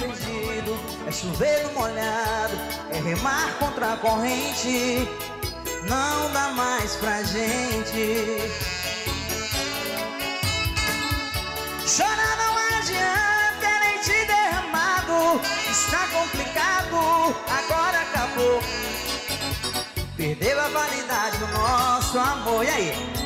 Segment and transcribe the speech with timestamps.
[0.00, 2.56] Perdido, é chover no molhado,
[2.92, 5.06] é remar contra a corrente,
[5.82, 8.38] não dá mais pra gente.
[11.86, 15.40] Chorar não adianta, nem te derramado,
[15.70, 18.62] está complicado, agora acabou.
[20.16, 23.19] Perdeu a validade do nosso amor, e aí?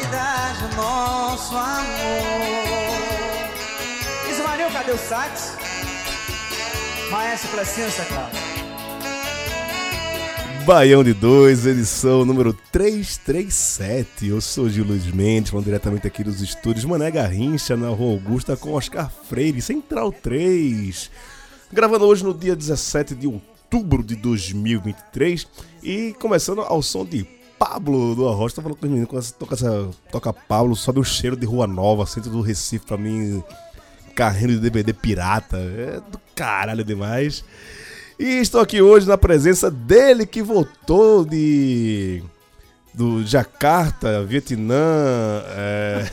[0.00, 1.90] Validade do nosso amor.
[4.30, 5.56] Ismael, cadê o sax?
[7.10, 8.40] Maestro Presença, Cláudio.
[10.64, 14.28] Baião de 2, edição número 337.
[14.28, 18.56] Eu sou Gil Luiz Mendes, falando diretamente aqui dos estúdios Mané Garrincha, na Rua Augusta,
[18.56, 21.10] com Oscar Freire, Central 3.
[21.70, 25.46] Gravando hoje no dia 17 de outubro de 2023
[25.82, 28.54] e começando ao som de Pablo do Arroz.
[28.54, 31.66] Tô falando com os meninos, quando toca, essa, toca Pablo, sobe um cheiro de Rua
[31.66, 33.44] Nova, centro do Recife, pra mim,
[34.14, 35.58] carrinho de DVD pirata.
[35.58, 37.44] É do caralho demais.
[38.18, 42.22] E estou aqui hoje na presença dele que voltou de.
[42.94, 45.42] do Jacarta, Vietnã.
[45.48, 46.10] É,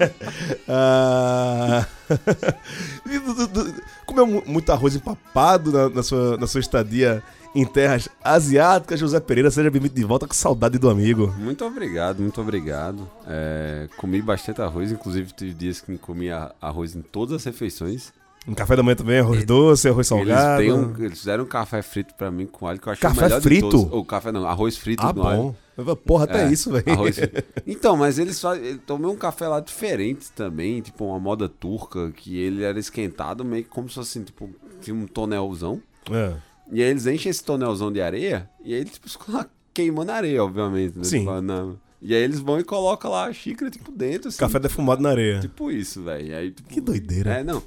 [0.68, 1.86] ah,
[4.06, 7.22] comeu mu- muito arroz empapado na, na sua, na sua estadia
[7.54, 8.98] em terras asiáticas.
[9.00, 11.34] José Pereira, seja bem-vindo de volta com saudade do amigo.
[11.38, 13.08] Muito obrigado, muito obrigado.
[13.26, 18.12] É, comi bastante arroz, inclusive tive dias que comia arroz em todas as refeições.
[18.48, 20.62] Um café da manhã também, arroz doce, arroz salgado.
[20.62, 23.20] Eles, um- eles fizeram um café frito pra mim com alho que eu achei Café
[23.20, 23.66] o melhor frito?
[23.68, 23.92] de todos.
[23.92, 25.54] Ou café não, arroz frito Ah, no alho.
[25.76, 25.96] bom.
[25.96, 26.84] Porra, até É, isso, velho.
[27.66, 28.64] Então, mas eles fazem.
[28.64, 33.44] ele- Tomei um café lá diferente também, tipo uma moda turca, que ele era esquentado
[33.44, 34.48] meio que como se fosse assim, tipo,
[34.80, 35.80] tinha um tonelzão.
[36.10, 36.32] É.
[36.72, 39.08] E aí eles enchem esse tonelzão de areia e aí eles tipo,
[39.74, 40.98] queimando areia, obviamente.
[40.98, 41.04] Né?
[41.04, 41.20] Sim.
[41.20, 44.38] Tipo, na- E aí eles vão e colocam lá a xícara, tipo, dentro, assim.
[44.38, 45.40] Café defumado na areia.
[45.40, 46.52] Tipo isso, velho.
[46.54, 47.30] Tipo, Que doideira.
[47.38, 47.62] É, não.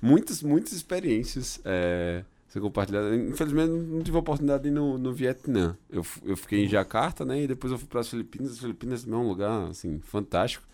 [0.00, 3.12] Muitas, muitas experiências é, ser compartilhadas.
[3.18, 5.76] Infelizmente, não tive a oportunidade de ir no, no Vietnã.
[5.90, 7.42] Eu, eu fiquei em Jacarta, né?
[7.42, 8.52] E depois eu fui para as Filipinas.
[8.52, 10.64] As Filipinas também é um lugar, assim, fantástico.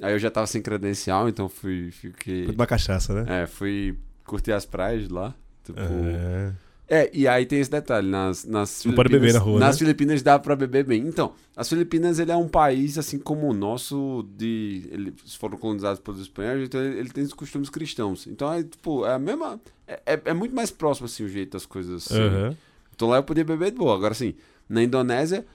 [0.00, 1.90] Aí eu já tava sem credencial, então fui...
[1.90, 2.44] Fiquei...
[2.44, 3.42] Foi uma cachaça, né?
[3.42, 5.34] É, fui curtir as praias lá.
[5.64, 5.80] Tipo...
[5.80, 6.52] É.
[6.88, 9.78] É, e aí tem esse detalhe, nas, nas Não pode beber na rua, Nas né?
[9.80, 11.06] Filipinas dá pra beber bem.
[11.06, 14.88] Então, as Filipinas ele é um país, assim como o nosso, de...
[14.90, 18.26] Eles foram colonizados pelos espanhóis, então ele, ele tem os costumes cristãos.
[18.26, 19.60] Então, é tipo, é a mesma...
[19.86, 22.10] É, é, é muito mais próximo, assim, o jeito das coisas.
[22.10, 22.22] assim.
[22.22, 22.56] Aham.
[22.94, 23.94] Então lá eu podia beber de boa.
[23.94, 24.34] Agora, assim,
[24.68, 25.46] na Indonésia,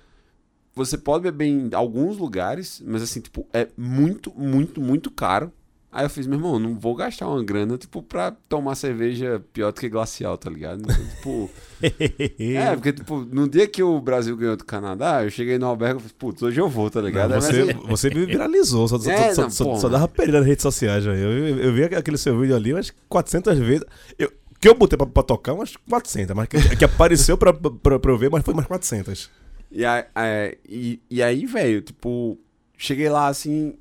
[0.76, 5.52] você pode beber em alguns lugares, mas assim, tipo, é muito, muito, muito caro.
[5.94, 9.72] Aí eu fiz, meu irmão, não vou gastar uma grana, tipo, pra tomar cerveja pior
[9.72, 10.82] do que glacial, tá ligado?
[10.82, 11.52] Então, tipo,
[12.42, 15.98] é, porque, tipo, no dia que o Brasil ganhou do Canadá, eu cheguei no albergue
[15.98, 17.30] e falei, putz, hoje eu vou, tá ligado?
[17.30, 20.64] Não, você, mas, você viralizou, só, É, só, não, só, só dava perda nas redes
[20.64, 21.20] sociais, velho.
[21.20, 23.86] Eu, eu, eu vi aquele seu vídeo ali umas 400 vezes.
[24.18, 28.00] Eu, que eu botei pra, pra tocar umas 400, mas que, que apareceu pra, pra,
[28.00, 29.30] pra eu ver, mas foi umas 400.
[29.72, 32.40] E aí, é, e, e aí, velho, tipo,
[32.78, 33.76] cheguei lá assim.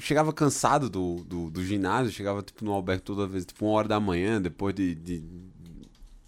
[0.00, 3.88] Chegava cansado do, do, do ginásio, chegava tipo no albergue toda vez, tipo, uma hora
[3.88, 4.94] da manhã, depois de.
[4.94, 5.22] de-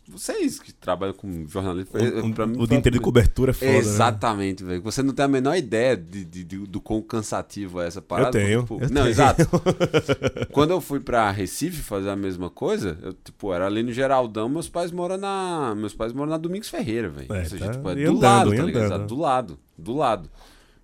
[0.08, 1.90] Vocês que trabalham com jornalismo,
[2.22, 3.78] O, pra mim o dia inteiro de cobertura é foda, né?
[3.78, 4.82] Exatamente, velho.
[4.82, 8.38] Você não tem a menor ideia de, de- de- do quão cansativo é essa parada.
[8.38, 9.08] Eu tenho, porque, eu não, tenho.
[9.10, 9.48] exato.
[10.52, 14.48] Quando eu fui pra Recife fazer a mesma coisa, eu, tipo, era ali no Geraldão,
[14.50, 15.74] meus pais moram na.
[15.76, 17.32] Meus pais moram na Domingos Ferreira, velho.
[17.32, 17.72] É, Ou seja, tá.
[17.72, 18.84] tipo, é do andando, lado, tá ligado?
[18.84, 20.30] Exato, Do lado, do lado.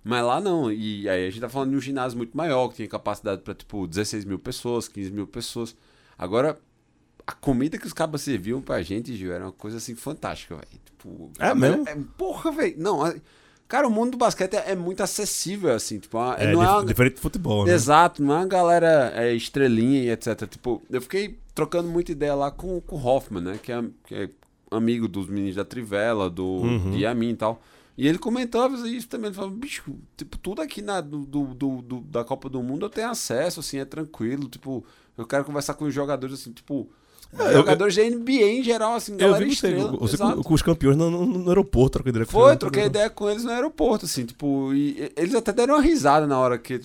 [0.03, 0.71] Mas lá não.
[0.71, 3.53] E aí a gente tá falando de um ginásio muito maior, que tinha capacidade pra,
[3.53, 5.75] tipo, 16 mil pessoas, 15 mil pessoas.
[6.17, 6.57] Agora,
[7.27, 10.67] a comida que os cabas serviam pra gente, Gil, era uma coisa assim fantástica, velho.
[10.85, 11.83] Tipo, É mesmo?
[11.83, 12.75] melhor- porra, velho.
[12.77, 13.13] Não,
[13.67, 15.99] cara, o mundo do basquete é, é muito acessível, assim.
[15.99, 17.73] Tipo, É, não é uma- diferente do futebol, né?
[17.73, 20.47] Exato, não é uma galera é, estrelinha e etc.
[20.49, 23.59] Tipo, eu fiquei trocando muita ideia lá com, com o Hoffman, né?
[23.61, 24.29] Que é, que é
[24.71, 26.95] amigo dos meninos da Trivela, do Uhum.
[26.97, 27.61] Yamin e tal.
[28.01, 29.27] E ele comentava isso também.
[29.27, 29.83] Ele falava, bicho,
[30.15, 33.77] tipo, tudo aqui na, do, do, do- da Copa do Mundo eu tenho acesso, assim,
[33.77, 34.47] é tranquilo.
[34.47, 34.85] Tipo,
[35.17, 36.89] eu quero conversar com os jogadores, assim, tipo.
[37.53, 39.91] Jogadores da NBA em geral, assim, Eu vi estrela.
[39.97, 42.57] você com, com os campeões no, no- no aeroporto, troquei ideia com Foi, você.
[42.57, 46.39] troquei ideia com eles no aeroporto, assim, tipo, e eles até deram uma risada na
[46.39, 46.79] hora que,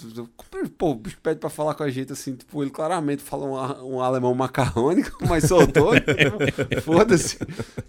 [0.76, 3.46] pô, o bicho pede pra falar com a gente, assim, tipo, ele claramente fala
[3.82, 7.38] um, um alemão macarrônico, mas soltou, tipo, foda-se.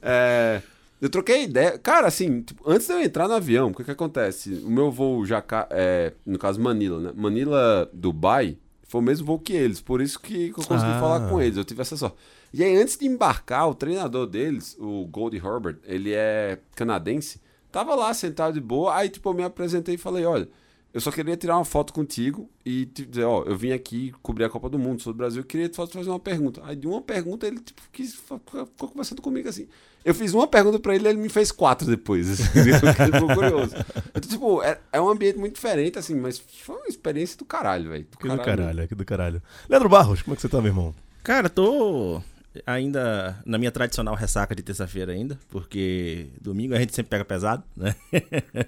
[0.02, 0.62] É,
[1.06, 3.92] eu troquei ideia, cara, assim, tipo, antes de eu entrar no avião, o que que
[3.92, 4.62] acontece?
[4.66, 8.58] O meu voo já, é, no caso Manila, né, Manila, Dubai,
[8.88, 11.00] foi o mesmo voo que eles, por isso que eu consegui Ah.
[11.00, 12.18] falar com eles, eu tive essa sorte.
[12.54, 17.40] E aí, antes de embarcar, o treinador deles, o Goldie Herbert, ele é canadense,
[17.72, 20.48] tava lá sentado de boa, aí tipo, eu me apresentei e falei, olha,
[20.96, 24.46] eu só queria tirar uma foto contigo e te dizer, ó, eu vim aqui cobrir
[24.46, 26.62] a Copa do Mundo, sou do Brasil, eu queria só te fazer uma pergunta.
[26.64, 29.68] Aí de uma pergunta ele tipo, quis, ficou conversando comigo assim.
[30.06, 33.76] Eu fiz uma pergunta pra ele ele me fez quatro depois, assim, ele ficou curioso.
[34.16, 37.90] Então, tipo, é, é um ambiente muito diferente, assim, mas foi uma experiência do caralho,
[37.90, 38.08] velho.
[38.18, 39.44] Que do caralho, que do caralho.
[39.68, 40.96] Leandro Barros, como é que você tá, meu irmão?
[41.24, 42.22] Cara, tô
[42.66, 47.64] ainda na minha tradicional ressaca de terça-feira ainda, porque domingo a gente sempre pega pesado,
[47.76, 47.96] né?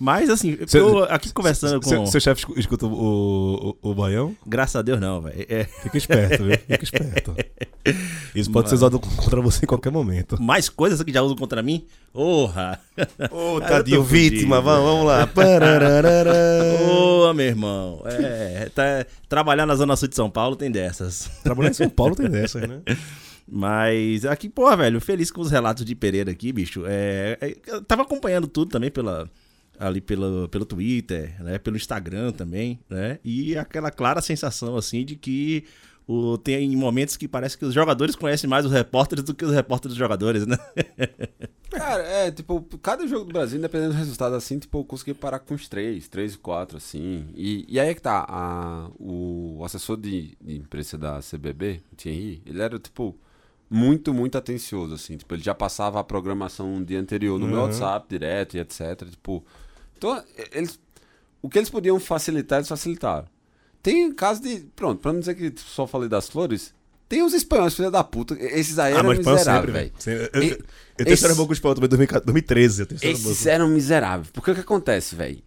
[0.00, 1.88] Mas assim, eu Cê- tô aqui conversando com...
[1.88, 4.36] Seu, seu chefe escu- escuta o, o, o Baião?
[4.46, 5.46] Graças a Deus não, velho.
[5.48, 6.58] É, Fica esperto, viu?
[6.58, 7.34] Fica esperto.
[8.34, 10.40] Isso pode ser usado contra você em qualquer momento.
[10.42, 11.86] mais coisas que já usam contra mim?
[12.12, 12.80] Porra!
[13.30, 15.28] Ô, Ah, tadinho, eu vítima, vamos, vamos lá.
[16.88, 18.02] Ô, meu irmão.
[18.06, 21.30] É, tá- trabalhar na Zona Sul de São Paulo tem dessas.
[21.42, 22.80] Trabalhar em São Paulo tem dessas, né?
[23.46, 26.84] Mas aqui, porra, velho, feliz com os relatos de Pereira aqui, bicho.
[26.86, 29.30] É, é, eu tava acompanhando tudo também pela,
[29.78, 31.58] ali pelo, pelo Twitter, né?
[31.58, 33.18] Pelo Instagram também, né?
[33.24, 35.64] E aquela clara sensação, assim, de que
[36.06, 39.52] o, tem momentos que parece que os jogadores conhecem mais os repórteres do que os
[39.52, 40.56] repórteres dos jogadores, né?
[41.70, 45.38] Cara, é, tipo, cada jogo do Brasil, independente do resultado, assim, tipo, eu consegui parar
[45.40, 47.26] com uns três, três e quatro, assim.
[47.34, 51.96] E, e aí é que tá, a, o assessor de, de imprensa da CBB, o
[51.96, 53.18] Thierry, ele era, tipo,
[53.70, 55.16] muito, muito atencioso, assim.
[55.16, 57.62] Tipo, ele já passava a programação um dia anterior no meu Uhum.
[57.64, 59.04] WhatsApp direto e etc.
[59.10, 59.44] Tipo,
[59.96, 60.22] então,
[60.52, 60.78] eles,
[61.42, 63.26] o que eles podiam facilitar, eles facilitaram.
[63.82, 66.72] Tem caso de, pronto, pra não dizer que só falei das flores,
[67.08, 69.92] tem os espanhóis, filha da puta, esses aí eram espanhol miseráveis, velho.
[69.94, 70.58] Ah, Eu, eu,
[70.98, 72.80] eu tenho história boa com o espanhol também, 2014, 2013.
[72.80, 74.30] Eu tenho Esses eram miseráveis.
[74.30, 75.42] Porque o que acontece, velho?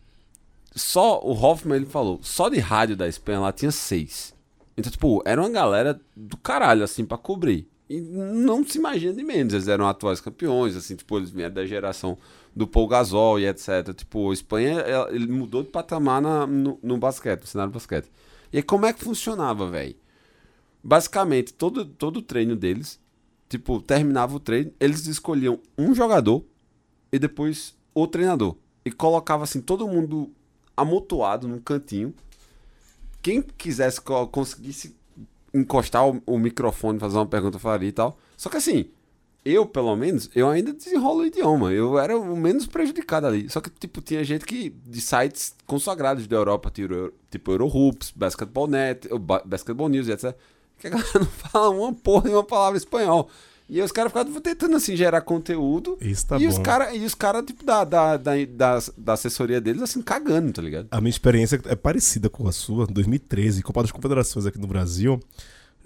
[0.75, 4.33] Só o Hoffman, ele falou, só de rádio da Espanha lá tinha seis.
[4.77, 7.67] Então, tipo, era uma galera do caralho, assim, pra cobrir.
[7.89, 9.53] E não se imagina de menos.
[9.53, 12.17] Eles eram atuais campeões, assim, tipo, eles vieram da geração
[12.55, 13.93] do Paul Gasol e etc.
[13.95, 18.09] Tipo, a Espanha, ela- ele mudou de patamar na- no, no basquete, no cenário basquete.
[18.51, 19.95] E aí, como é que funcionava, velho?
[20.83, 22.99] Basicamente, todo, todo o treino deles,
[23.49, 26.43] tipo, terminava o treino, eles escolhiam um jogador
[27.11, 28.55] e depois o treinador.
[28.85, 30.31] E colocava assim, todo mundo
[30.75, 32.13] amontoado num cantinho.
[33.21, 34.95] Quem quisesse co- conseguisse
[35.57, 38.17] encostar o, o microfone, fazer uma pergunta, faria e tal.
[38.35, 38.89] Só que assim,
[39.43, 41.71] eu, pelo menos, eu ainda desenrolo o idioma.
[41.71, 43.49] Eu era o menos prejudicado ali.
[43.49, 48.67] Só que, tipo, tinha gente que, de sites consagrados da Europa, tipo, tipo Eurohoops, Basketball
[48.67, 49.07] Net,
[49.45, 50.35] Basketball News etc.
[50.77, 53.29] Que a galera não fala uma porra de uma palavra espanhol.
[53.69, 55.97] E os caras ficavam tentando, assim, gerar conteúdo.
[55.99, 56.47] Isso tá e, bom.
[56.47, 58.33] os cara, e os caras, tipo, da, da, da,
[58.97, 60.87] da, assessoria deles, assim, cagando, tá ligado?
[60.89, 65.19] A minha experiência é parecida com a sua, 2013, Copa das Confederações aqui no Brasil.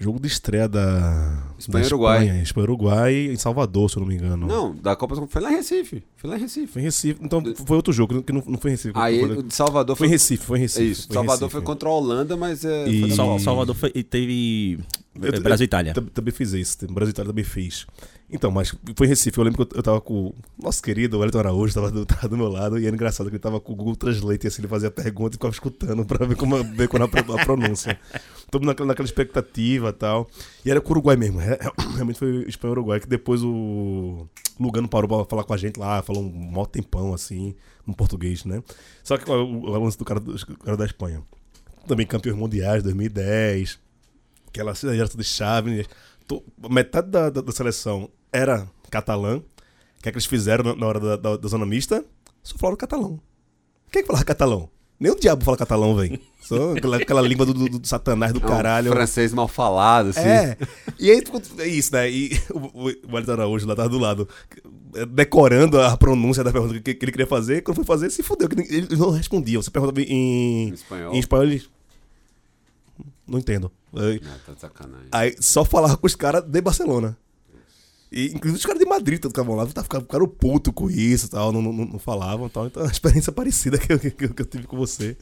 [0.01, 2.23] Jogo de estreia da Espanha da e Uruguai.
[2.23, 4.47] Espanha, Espanha e Uruguai em Salvador, se eu não me engano.
[4.47, 6.03] Não, da Copa foi lá em Recife.
[6.17, 6.67] Foi lá em Recife.
[6.67, 7.19] Foi em Recife.
[7.23, 8.93] Então foi outro jogo, que não, não foi em Recife.
[8.97, 10.07] Aí foi, o de Salvador foi foi.
[10.07, 10.91] em Recife, foi em Recife.
[10.91, 11.51] Isso, foi Salvador Recife.
[11.51, 12.87] foi contra a Holanda, mas é.
[12.89, 13.39] E- foi.
[13.39, 14.79] Salvador foi, e teve
[15.21, 15.93] Eu- é, Brasil e Itália.
[15.93, 16.77] Tam- Também fiz isso.
[16.91, 17.85] Brasil e Itália também fez.
[18.33, 19.37] Então, mas foi em Recife.
[19.37, 22.29] Eu lembro que eu, eu tava com o nosso querido Wellington Araújo, tava do, tava
[22.29, 24.69] do meu lado, e era engraçado que ele tava com o Google Translate, assim, ele
[24.69, 27.99] fazia pergunta e ficava escutando pra ver como ver quando a, a pronúncia.
[28.49, 30.29] Todo naquela, naquela expectativa e tal.
[30.65, 31.39] E era com o Uruguai mesmo.
[31.39, 31.57] Re-
[31.95, 34.25] Realmente foi Espanha e Uruguai, que depois o
[34.59, 37.53] Lugano parou pra falar com a gente lá, falou um mó tempão, assim,
[37.87, 38.63] em português, né?
[39.03, 41.21] Só que o, o lance do cara, do cara da Espanha.
[41.87, 43.77] Também campeões mundiais, 2010
[44.47, 45.85] aquela geração de chave.
[46.27, 49.37] to- Metade da, da, da seleção era catalã.
[49.37, 52.03] O que é que eles fizeram na, hora da, da, da zona mista?
[52.41, 53.19] Só falaram catalão.
[53.91, 54.69] Quem é que falava catalão?
[54.99, 56.19] Nem o diabo fala catalão, velho.
[56.41, 58.91] Só aquela, aquela língua do, do, do satanás do É um caralho.
[58.91, 60.19] francês mal falado, assim.
[60.21, 60.57] É.
[60.99, 62.09] E aí, tipo, é isso, né?
[62.09, 64.27] E o, o, Araújo lá tava do lado,
[65.09, 67.61] decorando a pronúncia da pergunta que, que ele queria fazer.
[67.61, 68.47] Quando foi fazer, se fudeu.
[68.47, 69.59] que Ele ele não respondia.
[69.61, 71.13] Você perguntava em, Em espanhol.
[71.15, 71.59] em espanhol.
[73.27, 73.71] Não entendo.
[73.95, 75.07] Aí, Ah, tá de sacanagem.
[75.11, 77.17] Aí só falava com os caras de Barcelona.
[78.11, 81.29] E, inclusive os caras de Madrid todos ficavam lá, tá- ficaram, ficaram puto com isso
[81.29, 82.67] tal, não, não, não falavam tal.
[82.67, 85.15] Então é uma experiência parecida que eu, que, eu- tive com você.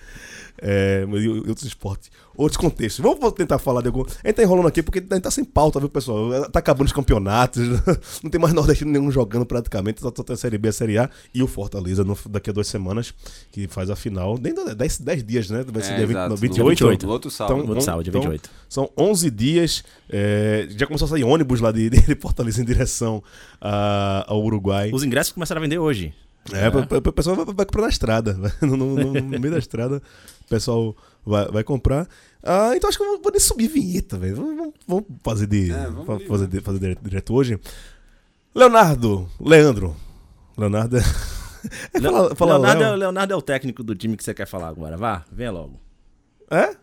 [0.57, 3.03] É, e outros esportes, outros contextos.
[3.03, 4.01] Vamos tentar falar de algum.
[4.23, 6.49] A gente tá enrolando aqui porque a gente tá sem pauta, viu, pessoal?
[6.49, 7.67] Tá acabando os campeonatos,
[8.23, 11.09] não tem mais nordestino nenhum jogando praticamente, só tem a Série B, a Série A
[11.33, 13.13] e o Fortaleza no- daqui a duas semanas,
[13.51, 14.37] que faz a final.
[14.37, 15.65] Dentro de 10, 10 dias, né?
[15.71, 17.05] Vai ser É, dia 20, exato, não, no- 28.
[17.05, 17.57] No outro sábado.
[17.59, 18.49] Então, Outro sábado, dia então, 28.
[18.69, 19.83] São 11 dias.
[20.09, 23.21] é, já começou a sair ônibus lá de, de Fortaleza em direção
[23.61, 24.91] a- ao Uruguai.
[24.93, 26.13] Os ingressos começaram a vender hoje.
[26.53, 28.37] É, pra- o pessoal vai, vai comprar na estrada.
[28.61, 30.01] No, no- no- meio da estrada,
[30.45, 32.07] o pessoal vai, vai comprar.
[32.43, 34.35] Ah, então acho que eu vou poder subir vinheta, velho.
[34.37, 35.71] Vamos, vamos- vamos fazer de.
[35.71, 37.59] É, vamos fazer, de- fazer direto, direto hoje.
[38.55, 39.95] Leonardo, Leandro.
[40.57, 40.97] Leonardo.
[40.97, 41.01] é-
[41.93, 42.95] É, fala, fala Leonardo, é.
[42.95, 44.95] Leonardo é o técnico do time que você quer falar agora.
[44.95, 45.77] Vá, venha logo.
[46.49, 46.73] É?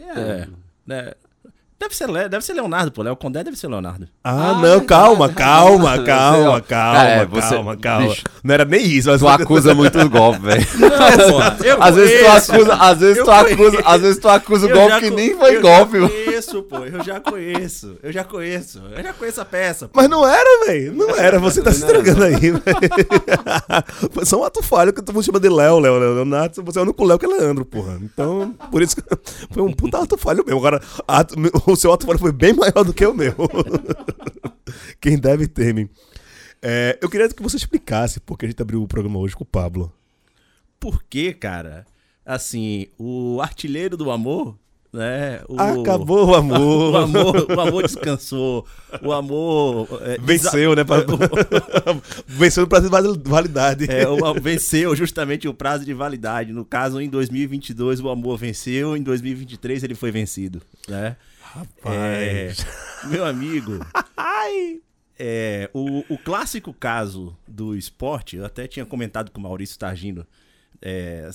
[0.00, 0.48] É.
[0.86, 1.12] né?
[1.82, 3.02] Deve ser, Le- deve ser Leonardo, pô.
[3.02, 4.06] Léo Condé deve ser Leonardo.
[4.22, 8.06] Ah, Ah, não, calma, calma, calma, ó, calma, é, você- calma, calma.
[8.08, 8.22] bicho.
[8.44, 9.10] Não era nem isso.
[9.10, 10.64] Mas Tu acusa muito o golpe, velho.
[11.64, 14.70] eu Às vezes tu acusa, às vezes Eu tu acusa, às vezes tu acusa o
[14.70, 16.12] golpe que nem foi golpe, mano.
[16.50, 16.78] Conheço, pô.
[16.84, 17.98] Eu já conheço.
[18.02, 18.78] Eu já conheço.
[18.96, 19.88] Eu já conheço a peça.
[19.88, 20.00] pô.
[20.00, 20.92] Mas não era, velho.
[20.94, 21.38] Não era.
[21.38, 22.62] Você tá se entregando aí, velho.
[24.10, 26.62] Foi só um ato falho que todo mundo chama de Léo, Léo, Léo, Leonardo.
[26.62, 27.98] Você é o único Léo que é Leandro, porra.
[28.02, 29.02] Então, por isso que
[29.52, 30.58] foi um puta ato falho mesmo.
[30.58, 31.34] Agora, ato-
[31.66, 33.34] o seu ato falho foi bem maior do que o meu.
[35.00, 35.90] Quem deve teme.
[36.60, 39.46] É, eu queria que você explicasse porque a gente abriu o programa hoje com o
[39.46, 39.92] Pablo.
[40.78, 41.84] Por quê, cara?
[42.24, 44.56] Assim, o artilheiro do amor,
[44.92, 45.40] né?
[45.48, 45.58] O...
[45.60, 46.92] Acabou o amor.
[46.92, 48.66] O amor, o amor descansou.
[49.02, 49.88] O amor.
[50.02, 50.84] é, Venceu, né?
[50.84, 50.98] pra-
[52.26, 53.90] Venceu no prazo de vali- validade.
[53.90, 56.52] É, o venceu justamente o prazo de validade.
[56.52, 61.16] No caso, em 2022 o amor venceu, em 2023 ele foi vencido, né?
[61.84, 62.52] É,
[63.08, 63.78] meu amigo,
[65.18, 70.26] é, o, o clássico caso do esporte, eu até tinha comentado com o Maurício Targino.
[70.80, 71.28] é,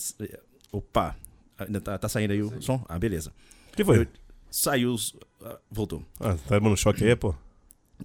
[0.71, 1.15] opa,
[1.57, 2.83] ainda tá, tá saindo aí o som?
[2.87, 3.31] Ah, beleza.
[3.75, 4.01] que foi?
[4.01, 4.07] Eu-
[4.49, 4.93] saiu.
[4.93, 6.03] os- ah, voltou.
[6.19, 7.33] Ah, tá dando choque aí, pô.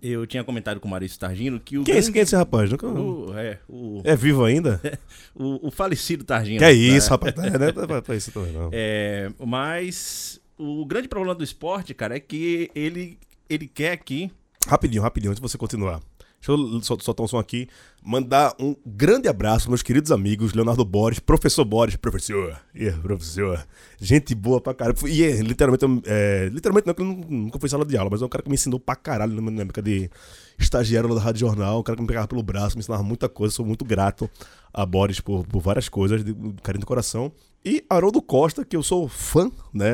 [0.01, 1.85] Eu tinha comentado com o Maurício Targino que o.
[1.85, 2.71] Quem é esse, grande- quem é esse rapaz?
[2.71, 2.87] Nunca...
[2.87, 4.81] o, é, o, É vivo ainda?
[5.35, 6.59] o, o falecido Targino.
[6.59, 6.73] Que é né?
[6.73, 7.35] isso, rapaz.
[7.37, 8.71] É, não é pra, pra isso também, não.
[8.73, 13.19] É, mas o grande problema do esporte, cara, é que ele,
[13.51, 14.31] ele quer aqui.
[14.67, 16.01] Rapidinho, rapidinho, antes de você continuar.
[16.45, 17.69] Deixa eu sol- soltar um som aqui.
[18.05, 22.59] Mandar um grande abraço, meus queridos amigos, Leonardo Borges, professor Borges, professor.
[22.75, 23.65] Yeah, professor.
[24.01, 24.97] Gente boa pra caralho.
[25.07, 28.21] E é, literalmente, é, literalmente não, que eu nu- nunca fui sala de aula, mas
[28.21, 30.11] é um cara que me ensinou pra caralho na época de
[30.59, 33.29] estagiário lá da Rádio Jornal, um cara que me pegava pelo braço, me ensinava muita
[33.29, 33.55] coisa.
[33.55, 34.29] Sou muito grato
[34.75, 37.31] a Borges por, por várias coisas, de de carinho do coração.
[37.65, 39.93] E Haroldo Costa, que eu sou fã, né?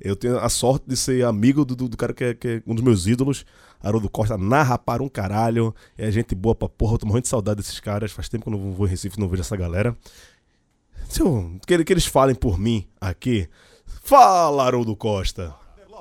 [0.00, 2.62] Eu tenho a sorte de ser amigo do, do- do cara que é, que é
[2.66, 3.44] um dos meus ídolos.
[3.82, 5.74] Haroldo Costa narra para um caralho.
[5.96, 6.94] É gente boa pra porra.
[6.94, 8.12] Eu tô morrendo de saudade desses caras.
[8.12, 9.96] Faz tempo que eu não vou em Recife não vejo essa galera.
[11.08, 13.48] Se eu- que, que eles falem por mim aqui.
[14.02, 15.54] Fala, Haroldo Costa.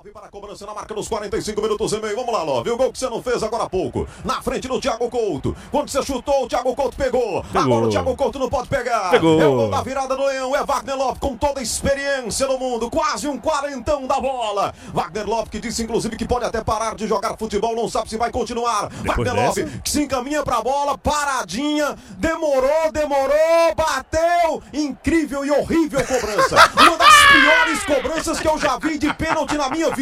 [0.08, 2.16] Love para a cobrança na marca dos 45 minutos e meio.
[2.16, 2.72] Vamos lá, Love.
[2.72, 4.08] O gol que você não fez agora há pouco.
[4.24, 5.56] Na frente do Thiago Couto.
[5.72, 7.44] Quando você chutou, o Thiago Couto pegou.
[7.54, 9.12] Agora o Thiago Couto não pode pegar.
[9.12, 9.42] Pegou.
[9.42, 10.56] É o gol da virada do Leão.
[10.56, 12.90] É Wagner Love com toda a experiência do mundo.
[12.90, 14.74] Quase um quarentão da bola.
[14.94, 17.76] Wagner Love que disse, inclusive, que pode até parar de jogar futebol.
[17.76, 18.90] Não sabe se vai continuar.
[19.04, 19.62] Wagner dessa?
[19.62, 20.98] Love que se encaminha pra bola.
[20.98, 21.96] Paradinha.
[22.18, 23.76] Demorou, demorou.
[23.76, 24.62] Bateu.
[24.74, 26.56] Incrível e horrível cobrança.
[26.80, 29.97] Uma das piores cobranças que eu já vi de pênalti na minha vida.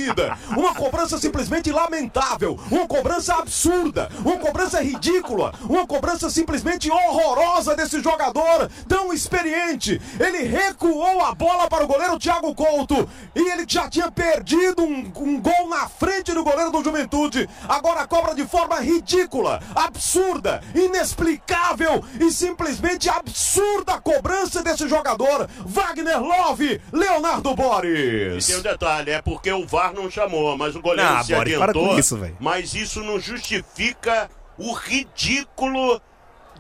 [0.50, 2.60] Uma cobrança simplesmente lamentável.
[2.70, 4.10] Uma cobrança absurda.
[4.24, 5.54] Uma cobrança ridícula.
[5.64, 10.02] Uma cobrança simplesmente horrorosa desse jogador tão experiente.
[10.20, 13.08] Ele recuou a bola para o goleiro Thiago Couto.
[13.36, 17.50] E ele já tinha perdido um, um gol na frente do goleiro do Juventude.
[17.68, 25.50] Agora cobra de forma ridícula, absurda, inexplicável e simplesmente absurda a cobrança desse jogador.
[25.66, 28.48] Wagner Love, Leonardo Boris.
[28.48, 31.42] Tem um detalhe, é porque o VAR não chamou, mas o goleiro Ah, se para
[31.42, 31.90] adiantou.
[31.90, 36.02] com isso, mas isso não justifica o ridículo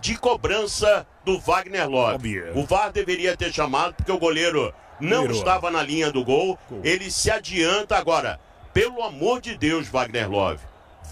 [0.02, 2.16] de cobrança do Wagner Love.
[2.16, 2.52] Óbvio.
[2.58, 5.38] O VAR deveria ter chamado porque o goleiro não Virou.
[5.38, 6.58] estava na linha do gol.
[6.84, 8.40] Ele se adianta agora.
[8.74, 10.60] Pelo amor de Deus, Wagner Love.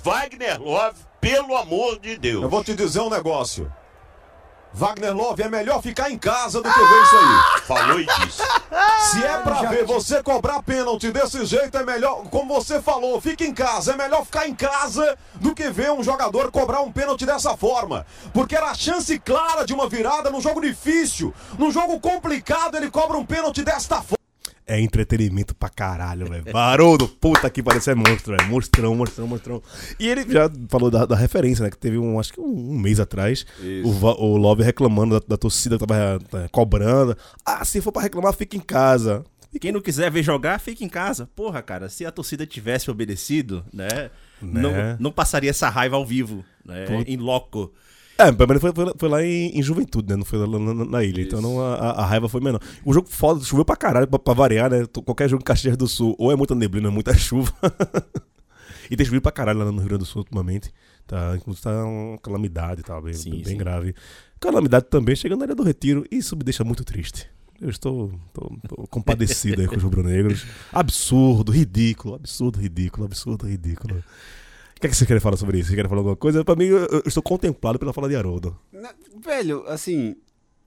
[0.04, 2.44] Wagner Love, pelo amor de Deus.
[2.44, 3.72] Eu vou te dizer um negócio.
[4.74, 7.62] Wagner Love é melhor ficar em casa do que ver isso aí.
[7.62, 8.42] Falou e disse.
[9.12, 13.44] Se é pra ver você cobrar pênalti desse jeito, é melhor, como você falou, fica
[13.44, 13.94] em casa.
[13.94, 18.04] É melhor ficar em casa do que ver um jogador cobrar um pênalti dessa forma.
[18.34, 22.90] Porque era a chance clara de uma virada num jogo difícil, num jogo complicado, ele
[22.90, 24.23] cobra um pênalti desta forma.
[24.66, 26.56] É entretenimento pra caralho, velho.
[26.58, 28.50] Haroldo, puta que parece é monstro, velho.
[28.50, 29.62] Monstrão, monstrão, monstrão.
[30.00, 31.70] E ele já falou da, da referência, né?
[31.70, 33.88] Que teve um, acho que um, um mês atrás, Isso.
[33.88, 37.18] o, o Love reclamando da, da torcida que tava eh, cobrando.
[37.46, 39.24] Ah, se for pra reclamar, fica em casa.
[39.62, 41.30] Quem não quiser ver jogar, fica em casa.
[41.36, 44.10] Porra, cara, se a torcida tivesse obedecido, né?
[44.42, 44.98] Não, Né?
[45.00, 46.86] não passaria essa raiva ao vivo, né?
[47.06, 47.72] Em loco.
[48.28, 50.16] É, menos foi, foi, foi lá em, em Juventude, né?
[50.16, 51.22] Não foi lá na, na- na ilha.
[51.22, 52.60] Então não, a, a- raiva foi menor.
[52.86, 54.86] O jogo foda, choveu pra caralho, pra, pra variar, né?
[55.06, 57.52] Qualquer jogo em Caxias do Sul, ou é muita neblina, é muita chuva.
[58.90, 60.72] e tem chovido pra caralho lá no Rio Grande do Sul ultimamente.
[61.06, 63.00] Tá, inclusive tá uma calamidade, tá?
[63.02, 63.58] Bem, Sim, bem sim.
[63.58, 63.94] grave.
[64.40, 66.06] Calamidade também chegando na Ilha do Retiro.
[66.12, 67.28] Isso me deixa muito triste.
[67.62, 68.52] Eu estou, tô
[68.90, 70.46] compadecido aí com os rubro-negros.
[70.74, 74.04] Absurdo, ridículo, absurdo, ridículo, absurdo, ridículo.
[74.84, 75.70] Que é que você quer falar sobre isso?
[75.70, 76.44] Você quer falar alguma coisa?
[76.44, 78.60] Pra mim, eu, eu estou contemplado pela fala de Haroldo.
[78.70, 80.18] Na- velho, assim,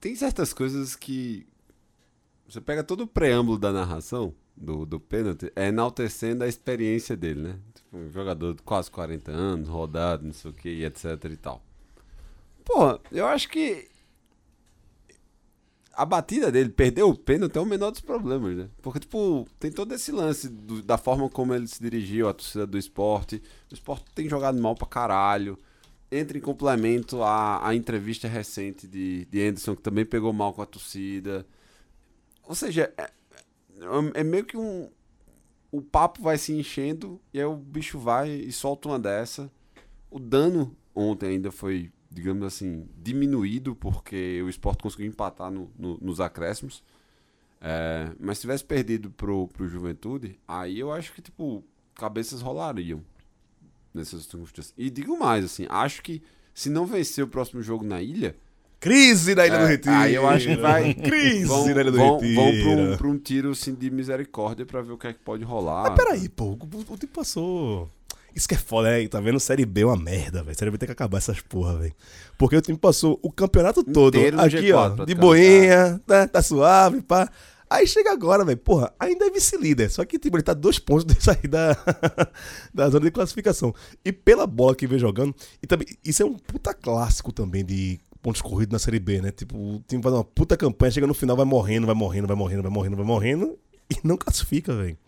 [0.00, 1.46] tem certas coisas que.
[2.48, 7.42] Você pega todo o preâmbulo da narração do, do pênalti, é enaltecendo a experiência dele,
[7.42, 7.58] né?
[7.74, 11.62] Tipo, um jogador de quase 40 anos, rodado, não sei o que, etc e tal.
[12.64, 13.86] Porra, eu acho que.
[15.96, 18.68] A batida dele, perder o pênalti é o menor dos problemas, né?
[18.82, 22.66] Porque, tipo, tem todo esse lance do- da forma como ele se dirigiu, a torcida
[22.66, 23.42] do esporte.
[23.70, 25.58] O esporte tem jogado mal pra caralho
[26.10, 30.62] entra em complemento à, à entrevista recente de, de Anderson, que também pegou mal com
[30.62, 31.44] a torcida.
[32.44, 34.88] Ou seja, é, é- é meio que um.
[35.72, 39.50] O papo vai se enchendo e aí o bicho vai e solta uma dessa.
[40.10, 45.98] O dano ontem ainda foi, digamos assim, diminuído, porque o esporte conseguiu empatar no- no-
[46.00, 46.82] nos acréscimos.
[47.60, 53.02] É, mas se tivesse perdido pro, pro Juventude, aí eu acho que, tipo, cabeças rolariam
[53.92, 54.74] nessas circunstâncias.
[54.76, 56.22] E digo mais, assim, acho que
[56.54, 58.36] se não vencer o próximo jogo na ilha,
[58.78, 59.94] Crise na Ilha do é, Retiro.
[59.94, 60.92] aí eu acho que vai.
[60.94, 62.34] Crise vão, na Ilha do vão, Retiro.
[62.34, 65.18] vão pra, um, pra um tiro assim, de misericórdia pra ver o que é que
[65.18, 65.84] pode rolar.
[65.84, 66.44] Mas peraí, pô.
[66.52, 67.90] O, o tempo passou.
[68.36, 69.08] Isso que é foda, né?
[69.08, 69.40] Tá vendo?
[69.40, 70.58] Série B é uma merda, velho.
[70.58, 71.94] Série B tem que acabar essas porra, velho.
[72.36, 75.04] Porque o time passou o campeonato todo Inteiro aqui, G4, ó.
[75.06, 76.26] De boinha, né?
[76.26, 77.30] Tá suave, pá.
[77.68, 78.58] Aí chega agora, velho.
[78.58, 79.90] Porra, ainda é vice-líder.
[79.90, 81.74] Só que tipo, ele tá dois pontos de sair da,
[82.74, 83.74] da zona de classificação.
[84.04, 85.34] E pela bola que vem jogando.
[85.62, 89.30] E também, isso é um puta clássico também de pontos corridos na Série B, né?
[89.30, 92.36] Tipo, o time faz uma puta campanha, chega no final, vai morrendo, vai morrendo, vai
[92.36, 93.58] morrendo, vai morrendo, vai morrendo.
[93.88, 94.98] E não classifica, velho.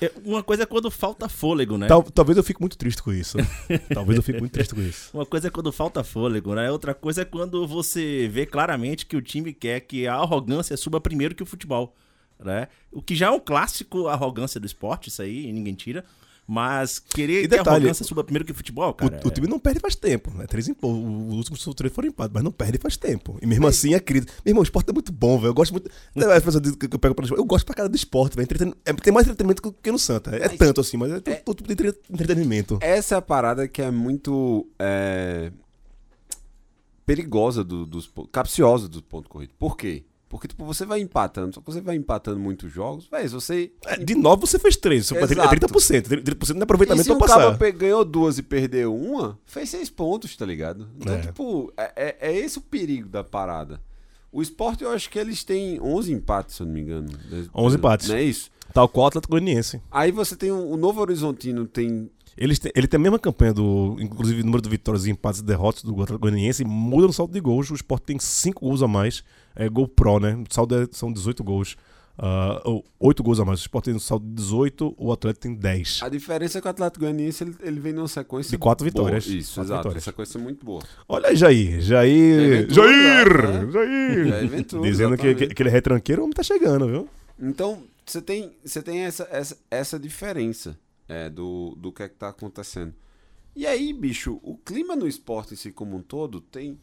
[0.00, 1.86] É, Uma coisa é quando falta fôlego, né?
[1.88, 3.36] Tal- talvez eu fique muito triste com isso.
[3.92, 5.10] talvez eu fique muito triste com isso.
[5.12, 6.70] Uma coisa é quando falta fôlego, né?
[6.70, 11.00] Outra coisa é quando você vê claramente que o time quer que a arrogância suba
[11.00, 11.94] primeiro que o futebol,
[12.42, 12.68] né?
[12.92, 16.04] O que já é um clássico, arrogância do esporte, isso aí ninguém tira.
[16.50, 19.20] Mas querer E que a detalhe, arrogância suba primeiro que o futebol, cara.
[19.22, 20.46] o, o time não perde faz tempo, né?
[20.46, 23.38] Três empo- Os últimos três foram empates, mas não perde faz tempo.
[23.42, 24.24] E mesmo assim é crise.
[24.42, 25.50] Meu irmão, o esporte é muito bom, velho.
[25.50, 25.90] Eu gosto muito.
[26.16, 28.44] As pessoas dizem que eu pego pra Eu gosto pra cara do esporte, velho.
[28.46, 30.34] Entreten- é- Tem mais entretenimento que- que no Santa.
[30.36, 32.78] É tanto assim, mas é todo todo tipo de entre- entretenimento.
[32.80, 35.52] Essa é a parada que é muito é,
[37.04, 39.52] perigosa do, dos capciosa do ponto corrido.
[39.58, 40.04] Por quê?
[40.28, 43.96] Porque tipo, você vai empatando, só que você vai empatando muitos jogos, velho, você É,
[43.96, 45.10] De nove você fez três.
[45.10, 45.34] Exato.
[45.56, 46.02] 30%.
[46.08, 47.58] 30% de E aproveitamento se pra o cara passar.
[47.58, 50.86] pe- ganhou duas e perdeu uma, fez seis pontos, tá ligado?
[51.00, 51.20] Então, É.
[51.22, 53.80] tipo, é, é- é esse o perigo da parada.
[54.30, 57.08] O esporte, eu acho que eles têm 11 empates, se eu não me engano.
[57.54, 58.08] 11 empates.
[58.08, 58.50] Não é isso?
[58.74, 59.80] Tal qual o Atlético Goianiense.
[59.90, 62.10] Aí você tem o, o Novo Horizontino, tem.
[62.58, 63.96] Têm- ele tem a mesma campanha do.
[64.00, 66.64] Inclusive, número de vitórias e empates e derrotas do Goianiense.
[66.64, 67.70] Muda no saldo de gols.
[67.70, 69.24] O Sport tem 5 gols a mais.
[69.56, 70.34] É gol pro, né?
[70.34, 71.76] O saldo é- são 18 gols.
[72.20, 73.60] Ah, ou 8 gols a mais.
[73.60, 76.00] O Sport tem um saldo de 18, o Atlético tem 10.
[76.02, 78.50] A diferença é que o Atlético Goianiense ele, ele vem numa sequência.
[78.50, 79.04] De quatro boa.
[79.04, 79.26] vitórias.
[79.26, 79.78] Isso, Quatro exato.
[79.82, 80.02] vitórias.
[80.06, 80.82] Uma sequência muito boa.
[81.08, 81.80] Olha aí, Jair.
[81.80, 82.66] Jair.
[82.68, 83.24] Jair Jair!
[83.24, 83.72] Ventura, né?
[83.72, 84.28] Jair!
[84.28, 87.08] Jair Ventura, Dizendo que, que, que ele é retranqueiro, o homem tá chegando, viu?
[87.40, 90.76] Então, você tem, você tem essa, essa, essa diferença
[91.08, 92.94] é, do, do que é que tá acontecendo.
[93.56, 96.78] E aí, bicho, o clima no esporte em si como um todo tem.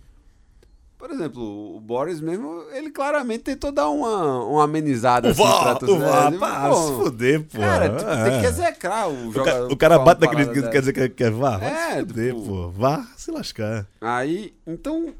[0.98, 6.00] Por exemplo, o Boris mesmo, ele claramente tentou dar uma, uma amenizada assim o torcida.
[6.10, 7.60] VAR, Ele, pá, se fuder, pô.
[7.60, 8.40] Cara, tipo, tem É.
[8.42, 9.72] que execrar o O jogador.
[9.72, 11.58] o cara bate naquele que quer dizer que quer vá.
[11.58, 12.70] Vai É, se fuder, tipo- pô.
[12.72, 13.86] Vá se lascar.
[14.00, 15.14] Aí, então,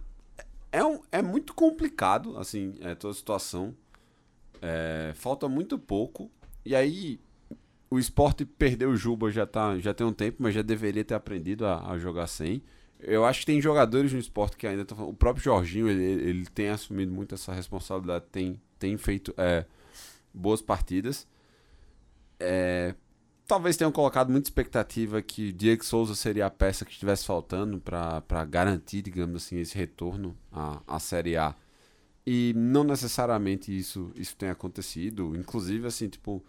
[0.72, 3.74] é, um, é muito complicado, assim, é, toda a situação.
[4.62, 6.32] É, falta muito pouco.
[6.66, 7.20] E aí,
[7.96, 11.14] o esporte perdeu o Juba já, tá, já tem um tempo, mas já deveria ter
[11.14, 12.62] aprendido a, a jogar sem.
[13.00, 15.08] Eu acho que tem jogadores no esporte que ainda estão.
[15.08, 19.66] O próprio Jorginho, ele, ele tem assumido muito essa responsabilidade, tem, tem feito é,
[20.34, 21.26] boas partidas.
[22.38, 22.96] É,
[23.48, 28.44] talvez tenham colocado muita expectativa que Diego Souza seria a peça que estivesse faltando para
[28.44, 31.56] garantir, digamos assim, esse retorno à, à Série A.
[32.28, 35.34] E não necessariamente isso, isso tem acontecido.
[35.34, 36.44] Inclusive, assim, tipo.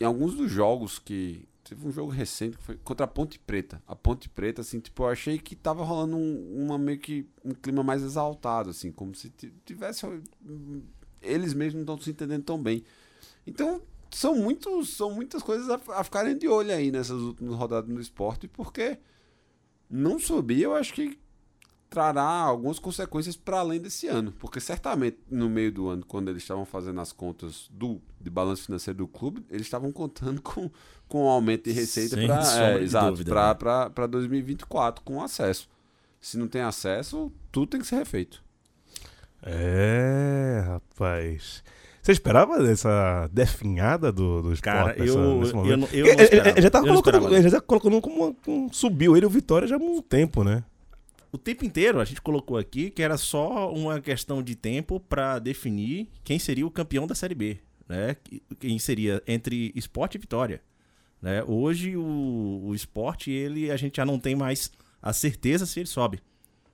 [0.00, 1.46] Em alguns dos jogos que.
[1.64, 3.82] Teve um jogo recente que foi contra a Ponte Preta.
[3.86, 7.52] A Ponte Preta, assim, tipo, eu achei que tava rolando um, uma meio que um
[7.52, 10.06] clima mais exaltado, assim, como se ti- tivesse.
[10.06, 10.80] hum,
[11.20, 12.82] Eles mesmos não estão se entendendo tão bem.
[13.46, 17.90] Então, são, muitos, são muitas coisas a, a ficarem de olho aí nessas últimas rodadas
[17.90, 18.98] no esporte, porque
[19.90, 21.18] não subir, eu acho que
[21.90, 26.42] trará algumas consequências para além desse ano, porque certamente no meio do ano, quando eles
[26.42, 30.70] estavam fazendo as contas do de balanço financeiro do clube, eles estavam contando com,
[31.08, 32.26] com um aumento de receita para
[33.24, 33.54] pra- né?
[33.54, 35.68] pra- pra 2024 com acesso.
[36.20, 38.42] Se não tem acesso, tudo tem que ser refeito.
[39.42, 41.62] É, rapaz.
[42.02, 45.80] Você esperava dessa definhada do, do esporte Cara, nessa- eu- nesse eu momento?
[45.80, 46.48] não- eu não ele- esperava.
[46.50, 47.42] ele já tava Eu não colocando, esperava.
[47.42, 50.42] ele já tá colocando como um, subiu ele e o Vitória já há um tempo,
[50.42, 50.64] né?
[51.30, 55.38] O tempo inteiro a gente colocou aqui que era só uma questão de tempo pra
[55.38, 58.16] definir quem seria o campeão da Série B, né?
[58.22, 60.62] Que- Quem seria entre Esporte e Vitória,
[61.20, 61.44] né?
[61.44, 64.70] Hoje o, o Esporte ele a gente já não tem mais
[65.02, 66.20] a certeza se ele sobe.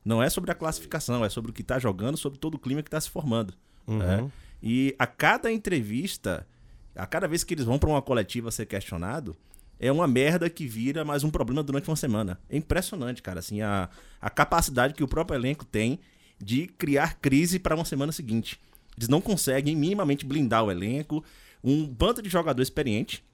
[0.05, 2.83] Não é sobre a classificação, é sobre o que tá jogando, sobre todo o clima
[2.83, 3.55] que tá se formando,
[3.87, 4.31] né?
[4.63, 6.47] E a cada entrevista,
[6.95, 9.35] a cada vez que eles vão pra uma coletiva ser questionado,
[9.79, 12.39] é uma merda que vira mais um problema durante uma semana.
[12.49, 13.89] É impressionante, cara, assim, a,
[14.21, 15.99] a capacidade que o próprio elenco tem
[16.39, 18.61] de criar crise para uma semana seguinte.
[18.97, 21.25] Eles não conseguem minimamente blindar o elenco.
[21.63, 23.25] Um bando de jogador experiente,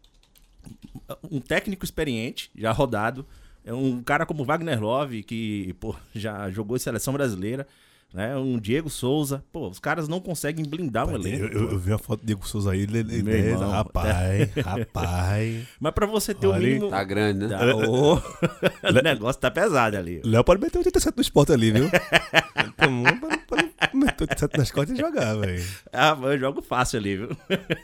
[1.30, 3.26] um técnico experiente, já rodado,
[3.64, 7.66] é um cara como Wagner Love, que pô, já jogou em seleção brasileira,
[8.12, 8.36] né?
[8.36, 9.42] Um Diego Souza.
[9.52, 11.44] Pô, os caras não conseguem blindar o Eu, elenco.
[11.46, 13.70] eu- eu vi uma foto do Diego Souza aí, ele, ele, ele- irmão.
[13.70, 15.66] rapaz, rapaz.
[15.78, 16.90] Mas pra você ter o Olha, mínimo.
[16.90, 17.48] Tá grande, né?
[17.48, 17.60] Tá,
[18.90, 20.20] o negócio tá pesado ali.
[20.24, 21.88] Léo pode meter 87 no esporte ali, viu?
[23.92, 25.64] Meter 87 nas costas e jogar, velho.
[25.92, 27.28] Ah, eu jogo fácil ali, viu?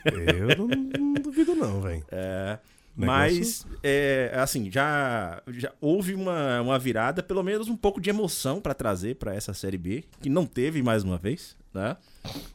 [0.05, 2.05] Eu não, não duvido, não, velho.
[2.11, 2.59] É,
[2.97, 8.61] mas, é, assim, já, já houve uma, uma virada, pelo menos um pouco de emoção
[8.61, 11.97] pra trazer pra essa Série B, que não teve mais uma vez, né?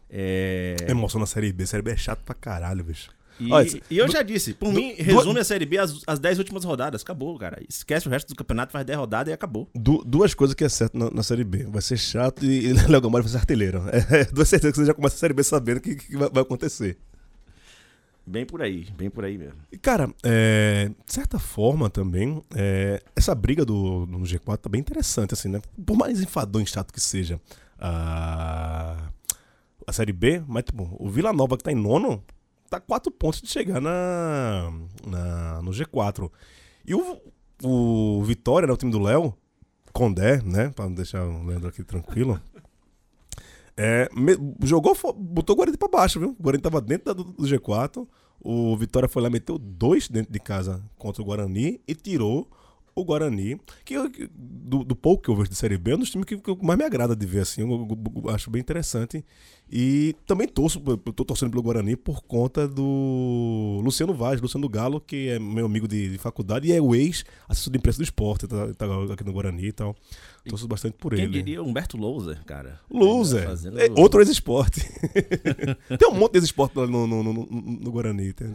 [0.10, 1.66] É, Emoção na Série B.
[1.66, 3.10] Série B é chato pra caralho, bicho.
[3.40, 6.20] e, Olha, e eu já disse, por mim, du- resume a Série B as, as
[6.20, 7.62] 10 últimas rodadas, acabou, cara.
[7.70, 9.70] Esquece o resto do campeonato, faz 10 rodadas e acabou.
[9.74, 11.64] Du- duas coisas que é certo na, na Série B.
[11.66, 13.82] Vai ser chato e, e Léo Gamalho vai ser artilheiro.
[14.12, 16.30] É, duas certezas que você já começa a Série B sabendo o que, que vai,
[16.30, 16.98] vai acontecer.
[18.32, 19.60] Bem por aí, bem por aí mesmo.
[19.70, 24.80] E, cara, é, de certa forma também, é, essa briga do, no G4 tá bem
[24.80, 25.62] interessante, assim, né?
[25.86, 27.42] Por mais enfadonho e chato que seja
[27.78, 29.10] a,
[29.86, 32.24] a Série B, mas, tipo, o Vila Nova que tá em nono,
[32.70, 34.72] tá quatro pontos de chegar na,
[35.06, 36.32] na, no G4.
[36.86, 37.22] E o,
[37.62, 39.34] o Vitória, né, o time do Léo,
[39.92, 40.70] Condé, né?
[40.70, 42.40] Pra deixar o Leandro aqui tranquilo.
[43.76, 46.30] É, me- jogou, botou o Guarani pra baixo, viu?
[46.30, 48.08] O Guarani tava dentro da- do, do G4.
[48.44, 52.50] O Vitória foi lá, meteu dois dentro de casa contra o Guarani e tirou
[52.96, 53.60] o Guarani.
[53.86, 56.26] Que, eu- do, do pouco que eu vejo de Série B, é um dos times
[56.26, 57.62] que, que mais me agrada de ver, assim.
[57.62, 59.24] Eu, eu- eu acho bem interessante.
[59.74, 65.00] E também torço, eu tô torcendo pelo Guarani por conta do Luciano Vaz, Luciano Galo,
[65.00, 68.48] que é meu amigo de, de faculdade e é o ex-assessor de imprensa do esporte,
[68.48, 69.96] tá, tá aqui no Guarani e tal.
[70.50, 71.34] Torço bastante por Quem ele.
[71.34, 72.82] diria Humberto Louser, cara?
[72.90, 73.46] Loser.
[73.46, 74.82] Fazendo- É outro ex-esporte.
[75.98, 78.34] tem um monte de ex-esporte lá no, no, no, no- no Guarani.
[78.34, 78.54] tem-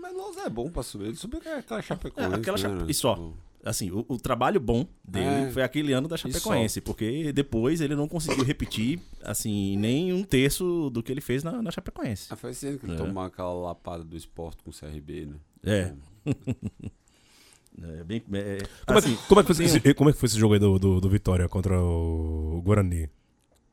[0.00, 1.06] Mas Lousa é bom pra subir.
[1.06, 2.32] Ele subiu aquela Chapecoense.
[2.32, 2.62] É, aquela né?
[2.62, 3.32] Chape- e só.
[3.64, 5.50] Assim, o, o trabalho bom dele É.
[5.50, 10.90] foi aquele ano da Chapecoense, porque depois ele não conseguiu repetir, assim, nem um terço
[10.90, 12.26] do que ele fez na, na Chapecoense.
[12.30, 12.96] Ah, foi ano que ele É.
[12.96, 15.36] tomou aquela lapada do esporte com o CRB, né?
[15.64, 15.92] É.
[17.82, 20.18] É, bem, é, Como, assim, é, que- como, é que foi esse, como é que
[20.20, 23.10] foi esse jogo aí do, do, do Vitória contra o Guarani?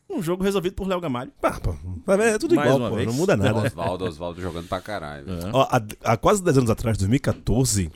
[0.10, 1.32] um jogo resolvido por Léo Gamalho.
[1.42, 1.72] Ah, pô,
[2.14, 3.08] é tudo Mais igual, pô, vez.
[3.08, 3.60] não muda nada.
[3.68, 5.26] Oswaldo, Oswaldo jogando pra caralho.
[5.32, 5.50] É.
[5.54, 7.90] Ó, há, há quase 10 anos atrás, 2014,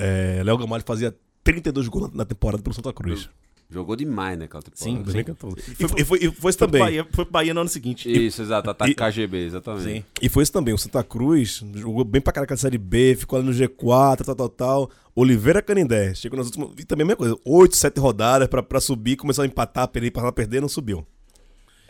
[0.00, 3.28] é, Léo Gamalho fazia 32 gols na, temporada pelo Santa Cruz.
[3.72, 4.84] Jogou demais, né, aquela temporada.
[4.98, 5.56] Sim, 2014.
[5.60, 6.80] E foi- foi, e foi, e foi esse Foi pro, também.
[6.82, 8.10] Bahia, foi pro Bahia no ano seguinte.
[8.10, 8.68] Isso, exato.
[8.68, 9.84] Ataque E- KGB, exatamente.
[9.84, 10.04] Sim.
[10.20, 10.74] E foi isso também.
[10.74, 14.34] O Santa Cruz jogou bem pra caraca na Série B, ficou ali no G4, tal,
[14.34, 14.90] tal, tal.
[15.14, 16.14] Oliveira Canindé.
[16.14, 16.70] Chegou nas últimas.
[16.78, 17.36] E também a mesma coisa.
[17.44, 21.06] 8, 7 rodadas pra, pra subir, começou a empatar, perder, passar a perder, não subiu.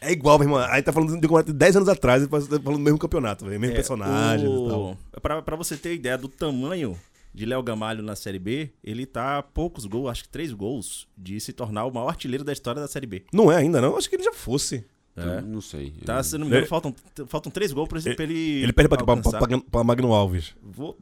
[0.03, 0.59] É igual, meu irmão.
[0.71, 3.45] Aí tá falando de de 10 anos atrás, e tá falando do mesmo campeonato.
[3.47, 4.99] Mesmo É, personagem o- e tal.
[5.23, 6.95] Pra, pra você ter ideia do tamanho
[7.33, 11.07] de Léo Gamalho na Série B, ele tá a poucos gols, acho que três gols,
[11.17, 13.25] de se tornar o maior artilheiro da história da Série B.
[13.33, 13.97] Não é ainda, não?
[13.97, 14.85] Acho que ele já fosse.
[15.17, 15.41] É.
[15.41, 15.93] Não sei.
[16.05, 16.95] Tá, se não me engano, Ele- faltam,
[17.27, 18.41] faltam três gols pra, ele.
[18.63, 20.55] Ele perde pra, pra, pra, pra Magno Alves.
[20.63, 20.97] Vou-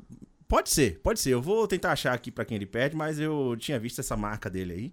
[0.49, 1.35] Pode ser, pode ser.
[1.35, 4.49] Eu vou tentar achar aqui pra quem ele perde, mas eu tinha visto essa marca
[4.49, 4.93] dele aí.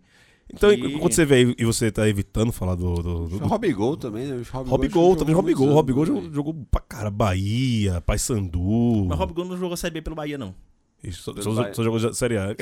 [0.54, 2.94] Então, E- quando você vê aí e você tá evitando falar do.
[2.96, 4.42] do, do, do Robigol também, né?
[4.52, 5.74] Robigol, também Robigol.
[5.74, 9.06] Robigol jogou, jogou, jogou pra cara, Bahia, Paysandu.
[9.08, 10.54] Mas o Robigol não jogou a Série B pelo Bahia, não.
[11.08, 12.56] Isso, Só, só, só jogou Série A.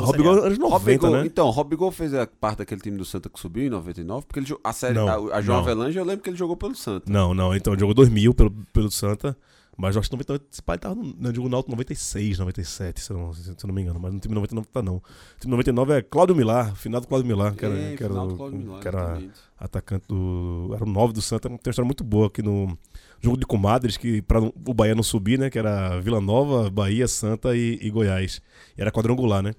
[0.00, 1.26] Robigol anos 90, Robigol, né?
[1.26, 4.56] Então, Robigol fez a parte daquele time do Santa que subiu em 99, porque ele,
[4.62, 5.64] a série, Não, a, a João não.
[5.64, 7.10] Avelange, eu lembro que ele jogou pelo Santa.
[7.10, 7.54] Não, não.
[7.54, 9.36] Então, jogou 2000 pelo, pelo Santa.
[9.76, 13.16] Mas eu acho que 99, esse pai tava no, jogo Náutico 96, 97, se eu,
[13.16, 13.98] não, se eu não me engano.
[13.98, 14.96] Mas no time 99 tá não.
[14.96, 15.02] O
[15.40, 18.50] time 99 é Cláudio Milar, final do Cláudio Milar, que era, É, que era, o-
[18.50, 19.18] Milano, que era
[19.58, 20.70] atacante do.
[20.74, 21.48] Era o 9 do Santa.
[21.48, 22.76] Tem uma história muito boa aqui no
[23.20, 25.50] jogo de comadres, que pra não- o Bahia não subir, né?
[25.50, 28.40] Que era Vila Nova, Bahia, Santa e, e Goiás.
[28.76, 29.52] E era quadrangular, né?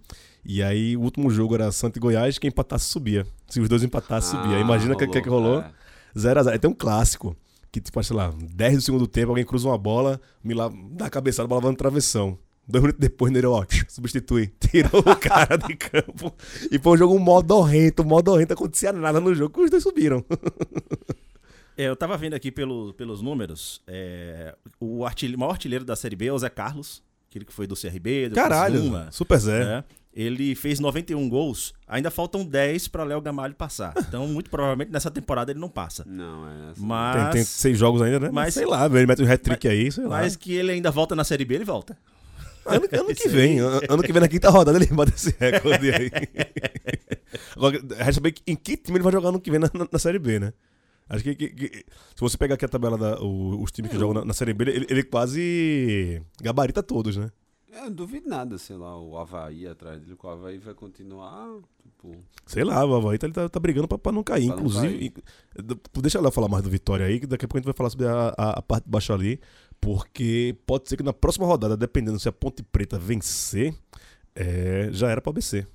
[0.43, 3.26] E aí o último jogo era Santa e Goiás, quem empatasse subia.
[3.47, 4.58] Se os dois empatassem, subia.
[4.58, 5.60] Ah, Imagina o que, que, que rolou.
[5.62, 5.71] é.
[6.15, 6.60] 0x0.
[6.60, 7.36] Tem um clássico.
[7.71, 11.10] Que, tipo, sei lá, 10 do segundo tempo, alguém cruza uma bola, Milá dá a
[11.10, 12.38] cabeçada, a bola vai no travessão.
[12.67, 14.52] Dois minutos depois, Neiro, ó, substitui.
[14.60, 16.34] Tirou o cara de campo.
[16.69, 18.52] E foi um jogo modorrento, modorrento.
[18.54, 20.24] Acontecia nada no jogo, os dois subiram.
[21.77, 26.15] É, eu tava vendo aqui pelo, pelos números, é, o artilhe- maior artilheiro da Série
[26.15, 29.65] B é o Zé Carlos, aquele que foi do CRB, do Caralho, Criciúma, Super Zé.
[29.65, 29.84] né?
[30.13, 33.93] Ele fez 91 gols, ainda faltam 10 pra Léo Gamalho passar.
[33.97, 36.03] Então, muito provavelmente nessa temporada ele não passa.
[36.05, 36.71] Não, é.
[36.71, 38.25] Assim, Mas, Tem, tem seis jogos ainda, né?
[38.27, 40.10] mas- Mas sei lá, ele mete um hat-trick aí, sei lá.
[40.19, 41.97] mas que ele ainda volta na Série B, ele volta.
[42.65, 45.89] Ano, ano que vem, an- ano que vem na quinta rodada ele bate esse recorde
[45.93, 46.12] aí.
[47.55, 49.99] Agora, resta saber em que time ele vai jogar ano que vem na, na- na
[49.99, 50.53] Série B, né?
[51.13, 53.97] Acho que, que- que- se você pegar aqui a tabela da o- os times que
[53.97, 57.30] jogam na, na Série B, ele, ele quase gabarita todos, né?
[57.74, 61.47] Eu não duvido nada, sei lá, o Havaí atrás dele, o Havaí vai continuar,
[61.82, 62.15] tipo...
[62.45, 64.47] Sei lá, o Havaí tá, tá, tá brigando pra, pra não cair.
[64.47, 67.58] Pra não Inclusive, e- deixa eu falar mais do Vitória aí, que daqui a pouco
[67.58, 69.39] a gente vai falar sobre a, a- a parte de baixo ali,
[69.80, 73.74] porque pode ser que na próxima rodada, dependendo se a Ponte Preta vencer,
[74.36, 75.65] é, já era pra ABC.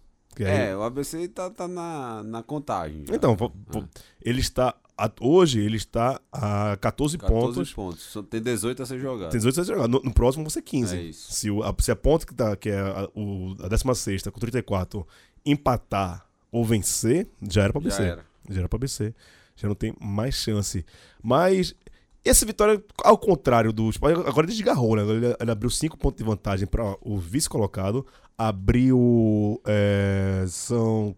[0.45, 3.05] Aí- É, o ABC tá, tá na, na contagem.
[3.07, 3.15] já.
[3.15, 3.37] Então,
[3.75, 3.83] Ah.
[4.23, 4.75] ele está.
[4.99, 7.73] a- hoje ele está a 14, 14 pontos.
[7.75, 8.03] pontos.
[8.03, 9.31] Só Tem 18 a ser jogado.
[9.31, 9.89] Tem 18 a jogar.
[9.89, 10.97] No, no próximo vão ser 15.
[10.97, 11.33] É isso.
[11.33, 14.41] Se, o, a, se a ponte que, tá, que é a, o, a 16 com
[14.41, 15.07] 34
[15.45, 18.03] empatar ou vencer, já era pra Já BC.
[18.03, 18.25] era.
[18.49, 19.15] Já era pra BC.
[19.55, 20.85] Já não tem mais chance.
[21.23, 21.75] Mas
[22.29, 23.91] essa vitória, ao contrário do.
[24.27, 25.03] Agora ele desgarrou, né?
[25.03, 28.07] Agora Ele, ele abriu 5 pontos de vantagem para o vice-colocado.
[28.37, 29.61] Abriu.
[29.67, 31.17] é, são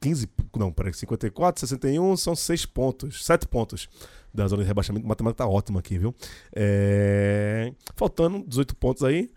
[0.00, 0.28] 15.
[0.56, 3.24] Não, peraí, 54, 61, são 6 pontos.
[3.24, 3.88] 7 pontos
[4.32, 5.06] da zona de rebaixamento.
[5.06, 6.14] A matemática tá ótima aqui, viu?
[6.52, 9.30] É, faltando 18 pontos aí.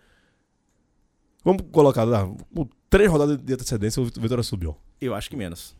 [1.43, 2.25] Vamos colocar lá.
[2.53, 4.75] com Três rodadas de antecedência, o Vitória subiu.
[5.01, 5.75] Eu acho que menos.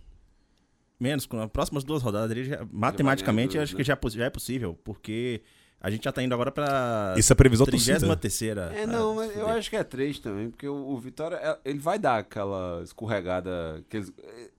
[1.00, 4.26] Menos, com as próximas duas rodadas ele já, matematicamente acho duas, que já, é já
[4.26, 5.42] é possível, porque
[5.80, 8.16] a gente já tá indo agora pra Isso é previsão da 33 torcida.
[8.20, 8.72] terceira.
[8.76, 11.78] É, não, mas eu acho que é 3 também, porque o, o Vitória, é- ele
[11.78, 13.84] vai dar aquela escorregada.
[13.88, 14.12] Que eles-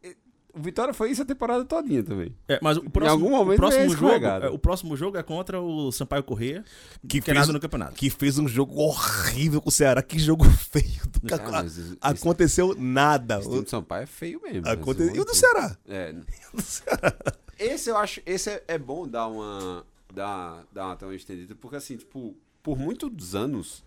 [0.05, 0.15] é,
[0.55, 2.35] o Vitória foi isso a temporada todinha também.
[2.49, 5.61] É, mas o próximo, algum momento o próximo jogo, é, o próximo jogo é contra
[5.61, 6.65] o Sampaio Corrêa,
[7.03, 7.95] Que que, é fez- nada no campeonato.
[7.95, 10.03] Que fez um jogo horrível com o Ceará.
[10.03, 11.03] Que jogo feio.
[11.07, 13.39] do Ah, esse- Aconteceu nada.
[13.39, 14.69] Esse time de São Paulo é feio mesmo.
[14.69, 15.77] Aconte- E o do Ceará?
[15.87, 16.15] É.
[17.59, 18.21] Esse eu acho.
[18.25, 19.85] Esse é, é bom dar uma.
[20.15, 23.85] Dar, dar uma, uma estendida, porque assim, tipo, por muitos anos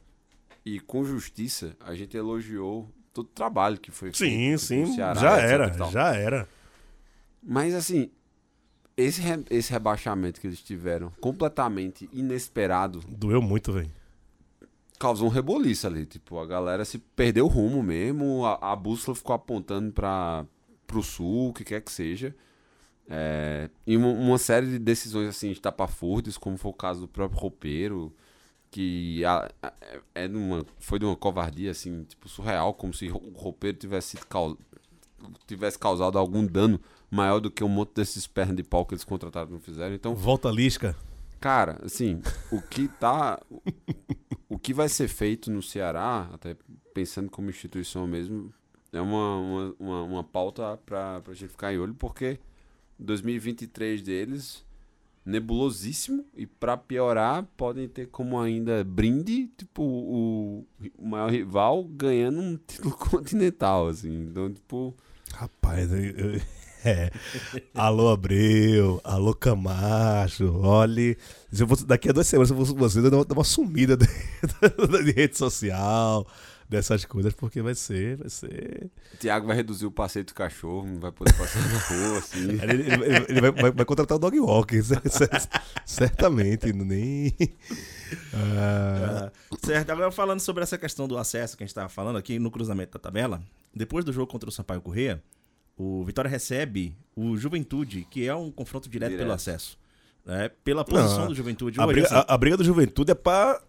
[0.63, 4.82] e com justiça, a gente elogiou todo o trabalho que foi Sim, feito sim.
[4.82, 6.47] no Ceará, já era, já era.
[7.43, 8.10] Mas assim,
[8.95, 13.91] esse, re- esse rebaixamento que eles tiveram, completamente inesperado, Doeu muito, velho.
[15.00, 16.06] causou um reboliço ali.
[16.06, 20.45] Tipo, a galera se perdeu o rumo mesmo, a, a bússola ficou apontando para
[20.86, 22.36] pro sul, o que quer que seja.
[23.10, 27.39] É, e uma, uma série de decisões assim, estapafúrdias, como foi o caso do próprio
[27.39, 28.13] roupeiro,
[28.72, 29.74] que a- a-
[30.16, 34.18] é de uma, foi de uma covardia assim, tipo, surreal, como se o roupeiro tivesse,
[35.46, 36.80] tivesse causado algum dano
[37.10, 39.94] maior do que um monte desses pernas de pau que eles contrataram não fizeram.
[39.94, 40.96] Então, Volta a Lisca.
[41.40, 43.40] Cara, assim, o que tá.
[44.48, 46.56] o que vai ser feito no Ceará, até
[46.94, 48.54] pensando como instituição mesmo,
[48.94, 52.40] é uma, uma, uma, uma pauta pra, pra gente ficar em olho, porque
[53.00, 54.64] 2023 deles,
[55.26, 60.66] nebulosíssimo, e pra piorar, podem ter como ainda brinde, tipo, o,
[61.00, 64.28] maior rival ganhando um título continental, assim.
[64.30, 64.96] Então, tipo.
[65.34, 66.42] Rapaz, eu- eu-
[66.84, 67.12] é.
[67.76, 69.00] Alô, Abreu.
[69.04, 70.52] Alô, Camacho.
[70.62, 71.16] Olhe.
[71.52, 73.44] Se eu fosse, daqui a duas semanas, se eu fosse você, eu dava dava uma
[73.46, 74.06] sumida de,
[75.06, 76.26] de rede social,
[76.72, 78.90] dessas coisas, porque vai ser, vai ser.
[79.20, 82.40] Thiago vai reduzir o passeio do cachorro, não vai poder passar na rua, assim.
[82.64, 85.30] Ele, ele- ele vai, vai- vai contratar o Dog Walker, cer- cer-
[85.86, 86.72] certamente.
[86.74, 87.36] Nem.
[88.34, 92.18] Ah, Ah, certo, agora falando sobre essa questão do acesso que a gente estava falando
[92.18, 93.42] aqui no cruzamento da tabela,
[93.76, 95.22] depois do jogo contra o Sampaio Corrêa,
[95.78, 99.26] O Vitória recebe o Juventude, que é um confronto direto, Direto.
[99.26, 99.78] pelo acesso.
[100.26, 100.50] Né?
[100.64, 101.80] Pela posição Não, do Juventude.
[101.82, 103.60] A briga, assim, a- a briga do Juventude é pra.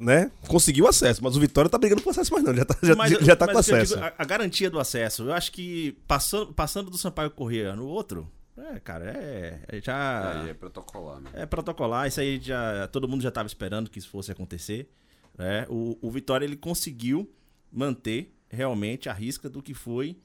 [0.00, 0.30] É, Né?
[0.46, 2.54] Conseguiu acesso, mas o Vitória tá brigando por acesso mais não.
[2.54, 3.94] Já tá, já, Mas- já tá mas com acesso.
[3.94, 7.86] digo, a, a garantia do acesso, eu acho que passando, passando do Sampaio Corrêa no
[7.86, 11.30] outro, é, cara, é, é já Aí é protocolar, né?
[11.34, 12.06] é protocolar.
[12.08, 14.90] Isso aí já todo mundo já estava esperando que isso fosse acontecer.
[15.36, 15.64] Né?
[15.68, 17.30] O, o Vitória ele conseguiu
[17.70, 20.16] manter realmente a risca do que foi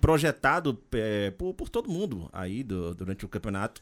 [0.00, 3.80] projetado é, por, por todo mundo aí do- durante o campeonato.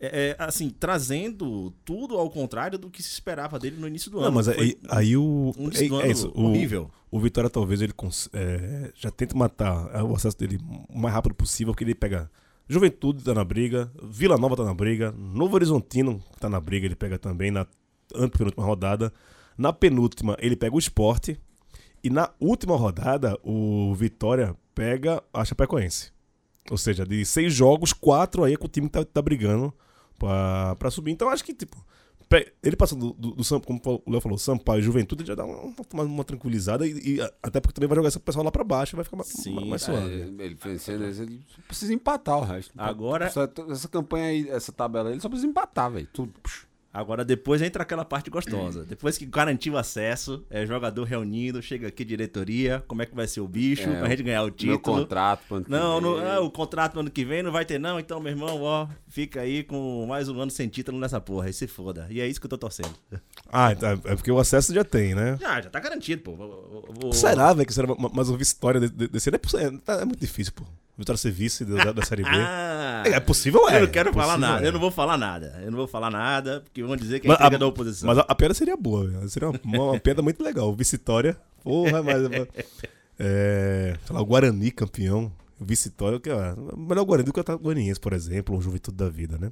[0.00, 4.18] É, é, assim, trazendo tudo ao contrário do que se esperava dele no início do
[4.18, 4.36] Não, ano.
[4.36, 5.52] mas Foi aí, aí o.
[5.58, 6.88] um é, é isso, o, horrível.
[7.10, 7.92] o Vitória talvez ele
[8.32, 12.30] é, já tente matar é, o acesso dele o mais rápido possível, porque ele pega.
[12.68, 16.94] Juventude tá na briga, Vila Nova tá na briga, Novo Horizontino tá na briga, ele
[16.94, 17.66] pega também na
[18.14, 19.12] antepenúltima rodada.
[19.56, 21.40] Na penúltima, ele pega o esporte.
[22.04, 26.12] E na última rodada, o Vitória pega a Chapecoense.
[26.70, 29.74] Ou seja, de seis jogos, quatro aí é com o time que tá, tá brigando
[30.18, 31.12] pra, pra subir.
[31.12, 31.76] Então acho que, tipo,
[32.62, 35.44] ele passando do, do, do Sam- como o Léo falou, Sampaio e Juventude já dá
[35.46, 35.62] uma,
[35.94, 38.94] uma, uma tranquilizada e, e até porque também vai jogar esse pessoal lá pra baixo
[38.94, 40.12] e vai ficar mais, Sim, mais É, suave.
[40.14, 42.72] ele vencendo, ele precisa empatar o resto.
[42.76, 46.06] Agora- Essa, essa campanha aí, essa tabela aí, ele só precisa empatar, velho.
[46.12, 46.32] Tudo.
[46.42, 46.67] Psh.
[46.92, 48.84] Agora depois entra aquela parte gostosa.
[48.84, 53.28] Depois que garantiu o acesso, é jogador reunido, chega aqui diretoria, como é que vai
[53.28, 54.80] ser o bicho, É, pra gente ganhar o Meu título.
[54.80, 55.44] contrato.
[55.46, 56.02] pro ano que Não, vem.
[56.02, 58.62] não ah, o contrato pro ano que vem não vai ter não, então meu irmão,
[58.62, 62.06] ó, fica aí com mais um ano sem título nessa porra, aí se foda.
[62.10, 62.94] E é isso que eu tô torcendo.
[63.52, 65.36] Ah, então, é porque o acesso já tem, né?
[65.40, 66.30] Já, já tá garantido, pô.
[66.32, 69.62] O- o- Será, velho, que será uma- mas ouvir história de- de- desse ano é,
[69.64, 70.64] é, tá- é muito difícil, pô.
[70.98, 72.28] Vitória ser vice da, da- Série B.
[72.32, 73.76] Ah, É, é possível, é.
[73.76, 74.68] Eu não quero É falar possível, nada, é.
[74.68, 75.60] eu não vou falar nada.
[75.64, 78.08] Eu não vou falar nada, porque vão dizer que é a, da oposição.
[78.08, 79.28] mas a, a piada seria boa.
[79.28, 79.60] Seria uma,
[79.92, 80.74] uma, piada muito legal.
[80.74, 81.36] Vitória.
[81.62, 82.22] Porra, mas.
[83.18, 85.32] É, sei lá, o Guarani campeão.
[85.60, 89.08] Vitória, que é melhor o Guarani do que o Goianiense, por exemplo, ou Juventude da
[89.08, 89.50] Vida, né?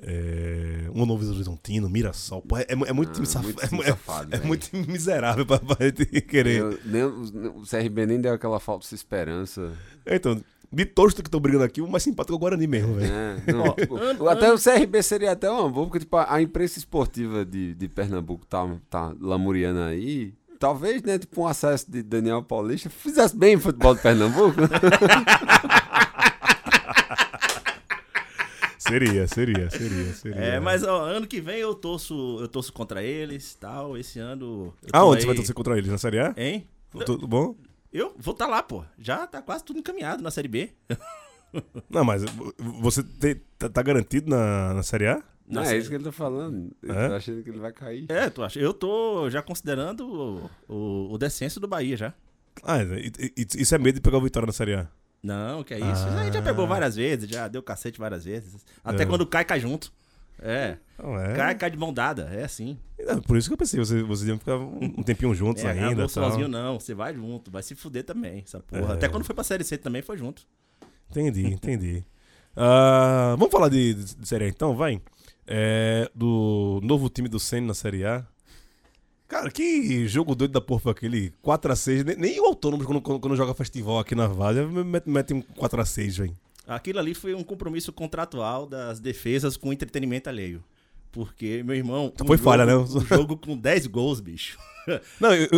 [0.00, 2.42] É, um Novo Horizontino, Mirassol.
[2.42, 4.46] Pô, é, é muito time Ah, saf- muito é, time é- safado, é velho.
[4.46, 6.58] muito miserável pra, pra gente querer.
[6.60, 9.72] Eu- nem- o CRB nem deu aquela falsa esperança.
[10.06, 10.38] Então,
[10.70, 13.12] de todos que estão brigando aqui, o mais simpático é o Guarani mesmo, velho.
[13.12, 17.44] É, não, tipo, até o CRB seria até uma boa, porque tipo, a imprensa esportiva
[17.44, 20.34] de, de Pernambuco tá, tá lamuriando aí.
[20.58, 24.60] Talvez, né, tipo, um acesso de Daniel Paulista fizesse bem o futebol de Pernambuco.
[28.78, 30.36] Seria, seria, seria, seria.
[30.40, 33.98] É, mas ó, ano que vem eu torço, eu torço contra eles tal.
[33.98, 34.72] Esse ano.
[34.86, 35.90] tô Aonde aí- você vai torcer contra eles?
[35.90, 36.32] Na Série A?
[36.36, 36.66] Hein?
[37.04, 37.54] Tudo bom?
[37.92, 38.84] Eu vou estar lá, pô.
[38.98, 40.70] Já tá quase tudo encaminhado na Série B.
[41.88, 42.22] Não, mas
[42.58, 45.22] você te- tá, tá garantido na, na Série A?
[45.46, 46.70] Não, é isso que ele tá falando.
[46.82, 47.08] Eu É?
[47.08, 48.04] tô achando que ele vai cair.
[48.10, 48.60] É, tu acha?
[48.60, 52.12] Eu tô já considerando o, o, o descenso do Bahia já.
[52.62, 54.88] Ah, e- isso é medo de pegar o Vitória na Série A.
[55.22, 56.06] Não, que é isso.
[56.06, 58.64] A gente já pegou várias vezes, já deu cacete várias vezes.
[58.84, 59.06] Até É.
[59.06, 59.90] quando cai, cai junto.
[60.40, 60.76] É.
[61.02, 61.34] Não é?
[61.34, 62.28] Cai, cai de mão dada.
[62.32, 62.78] É assim.
[62.98, 66.02] É, Por isso que eu pensei, vocês, vocês iam ficar um tempinho juntos É, ainda.
[66.02, 66.78] não, sozinho não.
[66.80, 67.50] Você vai junto.
[67.50, 68.92] Vai se fuder também, essa porra.
[68.92, 68.94] É.
[68.94, 70.46] Até quando foi pra Série C também foi junto.
[71.10, 72.04] Entendi, entendi.
[72.60, 75.00] Ah, vamos falar de, de, de Série A então, vai?
[75.46, 78.26] É, do novo time do Senna na Série A.
[79.28, 82.02] Cara, que jogo doido da porra foi aquele 4x6.
[82.04, 85.40] Nem, nem o Autônomo, quando, quando, quando joga festival aqui na Várzea, mete, mete um
[85.40, 86.36] 4x6, velho.
[86.68, 90.62] Aquilo ali foi um compromisso contratual das defesas com entretenimento alheio.
[91.10, 92.12] Porque, meu irmão.
[92.20, 92.76] um Foi jogo- falha, né?
[92.76, 94.58] Um jogo com 10 gols, bicho.
[95.18, 95.48] Não, eu-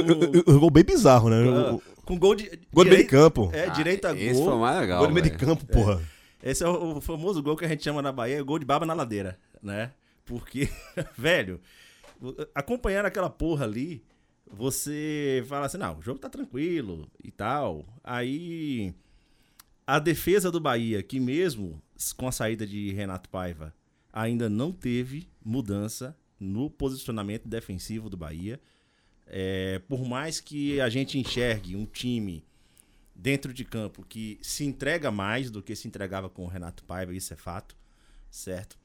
[0.46, 1.38] eu- gol bem bizarro, né?
[1.42, 2.44] O- o- com gol de.
[2.72, 3.50] Gol de meio de direito- campo.
[3.52, 4.58] É, direito a Esse foi o gol.
[4.60, 4.98] mais legal.
[4.98, 6.00] Gol de meio de campo, porra.
[6.42, 8.86] Esse é o, o famoso gol que a gente chama na Bahia, gol de baba
[8.86, 9.90] na ladeira, né?
[10.24, 10.68] Porque,
[11.18, 11.60] velho,
[12.54, 14.02] acompanhando aquela porra ali,
[14.46, 17.84] você fala assim, não, o jogo tá tranquilo e tal.
[18.02, 18.94] Aí
[19.90, 21.82] a defesa do Bahia, que mesmo
[22.16, 23.74] com a saída de Renato Paiva,
[24.12, 28.60] ainda não teve mudança no posicionamento defensivo do Bahia.
[29.26, 32.44] É, por mais que a gente enxergue um time
[33.16, 37.12] dentro de campo que se entrega mais do que se entregava com o Renato Paiva,
[37.12, 37.76] isso é fato,
[38.30, 38.78] certo?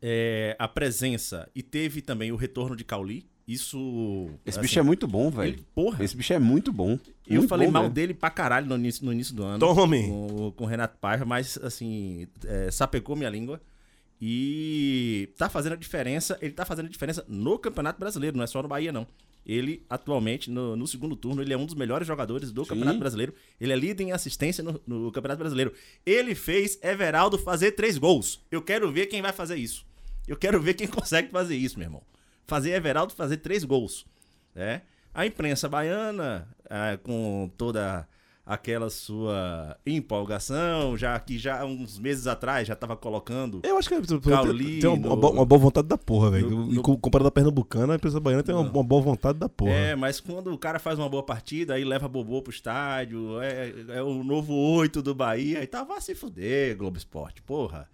[0.00, 4.28] É, a presença e teve também o retorno de Cauli, isso.
[4.44, 5.64] Esse assim, bicho é muito bom, velho.
[5.74, 6.98] porra, Esse bicho é muito bom.
[7.26, 7.94] eu Muito falei bom mal mesmo.
[7.94, 9.58] dele pra caralho no início, no início do ano.
[9.58, 10.08] Tome!
[10.08, 13.60] Com, com o Renato Paiva, mas assim, é, sapecou minha língua.
[14.20, 16.38] E tá fazendo a diferença.
[16.40, 19.06] Ele tá fazendo a diferença no Campeonato Brasileiro, não é só no Bahia, não.
[19.44, 23.32] Ele, atualmente, no, no segundo turno, ele é um dos melhores jogadores do Campeonato Brasileiro.
[23.60, 25.72] Ele é líder em assistência no, no Campeonato Brasileiro.
[26.04, 28.40] Ele fez Everaldo fazer três gols.
[28.50, 29.86] Eu quero ver quem vai fazer isso.
[30.26, 32.02] Eu quero ver quem consegue fazer isso, meu irmão.
[32.46, 34.06] Fazer Everaldo fazer três gols.
[34.54, 34.82] Né?
[35.14, 38.06] A imprensa baiana, ah, com toda
[38.44, 43.60] aquela sua empolgação, já que já uns meses atrás já estava colocando.
[43.64, 46.30] Eu acho que tem, Cauli tem uma, no- uma bo- uma boa vontade da porra,
[46.30, 46.72] velho.
[46.72, 49.72] E Comparado à Pernambucana, a empresa baiana tem uma, uma boa vontade da porra.
[49.72, 53.72] É, mas quando o cara faz uma boa partida, aí leva Bobô pro estádio, é,
[53.88, 57.88] é o novo oito do Bahia, aí tá, vá se fuder, Globo Esporte, porra.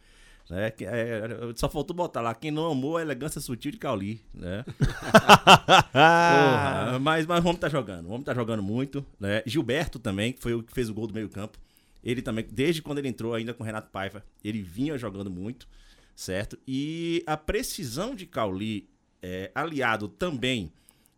[0.52, 0.70] Né?
[0.70, 1.22] que- é,
[1.56, 4.62] só faltou botar lá, quem não amou a elegância sutil de Cauli, né?
[5.92, 9.42] Porra, mas, mas o homem tá jogando, o homem tá jogando muito, né?
[9.46, 11.58] Gilberto também, que foi o que fez o gol do meio campo,
[12.04, 15.66] ele também, desde quando ele entrou ainda com o Renato Paiva, ele vinha jogando muito,
[16.14, 16.58] certo?
[16.68, 18.90] E a precisão de Cauli,
[19.22, 20.70] é, aliado também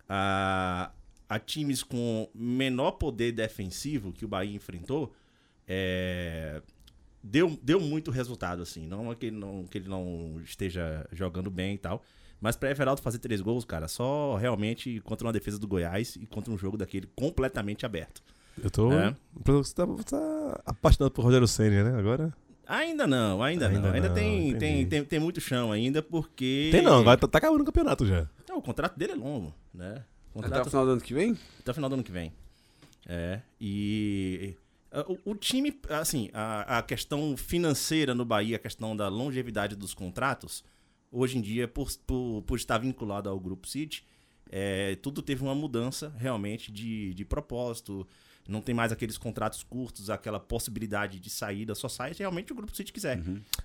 [0.09, 0.93] a,
[1.28, 5.12] a times com menor poder defensivo que o Bahia enfrentou,
[5.66, 6.62] é,
[7.25, 8.87] deu, deu muito resultado, assim.
[8.87, 12.03] Não é que ele não, que ele não esteja jogando bem e tal.
[12.41, 16.27] Mas pra Everaldo fazer três gols, cara, só realmente contra uma defesa do Goiás e
[16.27, 18.22] contra um jogo daquele completamente aberto.
[18.62, 18.93] Eu tô.
[18.93, 19.16] É.
[19.45, 21.99] Você tá, tá apaixonado por Rogério Senna, né?
[21.99, 22.33] Agora.
[22.66, 23.93] Ainda não, ainda, Ainda não.
[23.93, 24.59] Ainda não, tem, entendi.
[24.59, 26.68] tem, tem, tem muito chão ainda, porque.
[26.70, 28.29] Tem não, agora tá, tá acabando o campeonato já.
[28.49, 30.05] Não, o contrato dele é longo, né?
[30.35, 31.39] O Até o contrato final do ano que vem?
[31.61, 32.33] até o final do ano que vem.
[33.07, 34.57] É, e
[35.09, 39.95] o, o time, assim, a, a questão financeira no Bahia, a questão da longevidade dos
[39.95, 40.64] contratos,
[41.11, 44.05] hoje em dia, por, por, por estar vinculado ao Grupo City,
[44.51, 48.07] é, tudo teve uma mudança realmente de, de propósito.
[48.47, 52.55] Não tem mais aqueles contratos curtos, aquela possibilidade de saída, só sai se realmente o
[52.55, 53.20] Grupo City quiser.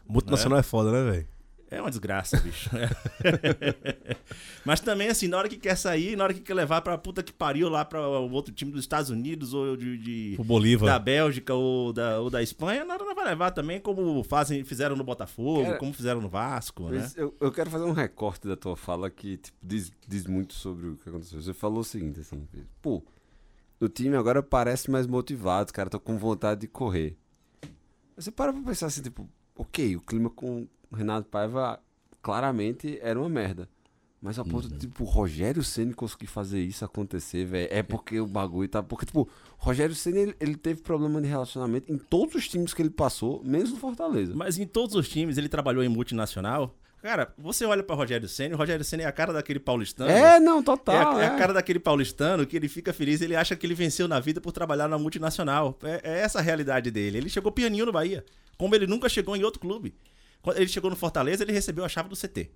[0.08, 1.28] Multinacional é, foda, né, velho?
[1.72, 2.70] É uma desgraça, bicho.
[4.66, 7.22] Mas também, assim, na hora que quer sair, na hora que quer levar pra puta
[7.24, 10.90] que pariu lá pra o outro time dos Estados Unidos ou de, de- O Bolívar.
[10.90, 14.64] da Bélgica ou da, ou da Espanha, na hora não vai levar também, como fazem,
[14.64, 17.10] fizeram no Botafogo, Cara, como fizeram no Vasco, né?
[17.16, 20.88] Eu, eu quero fazer um recorte da tua fala que tipo, diz, diz muito sobre
[20.88, 21.42] o que aconteceu.
[21.42, 22.48] Você falou o seguinte, assim,
[22.82, 23.04] pô,
[23.80, 27.16] o time agora parece mais motivado, os caras estão com vontade de correr.
[28.16, 31.80] Você para pra pensar assim, tipo, ok, o clima com o Renato Paiva
[32.22, 33.68] claramente era uma merda.
[34.22, 38.20] Mas a ponto de, tipo, o Rogério Ceni conseguir fazer isso acontecer, velho, é porque
[38.20, 38.84] o bagulho tá.
[38.84, 42.74] Porque, tipo, o Rogério Ceni ele, ele teve problema de relacionamento em todos os times
[42.74, 44.34] que ele passou, menos no Fortaleza.
[44.36, 46.76] Mas em todos os times ele trabalhou em multinacional.
[47.02, 50.12] Cara, você olha pra Rogério Senna, o Rogério Senna é a cara daquele paulistano.
[50.12, 51.22] É, não, É a, total.
[51.22, 54.20] é a cara daquele paulistano que ele fica feliz, ele acha que ele venceu na
[54.20, 55.80] vida por trabalhar na multinacional.
[55.82, 57.20] É, é essa a realidade dele.
[57.20, 58.26] Ele chegou pianinho no Bahia,
[58.58, 59.96] como ele nunca chegou em outro clube.
[60.42, 62.50] Quando ele chegou no Fortaleza, ele recebeu a chave do CT.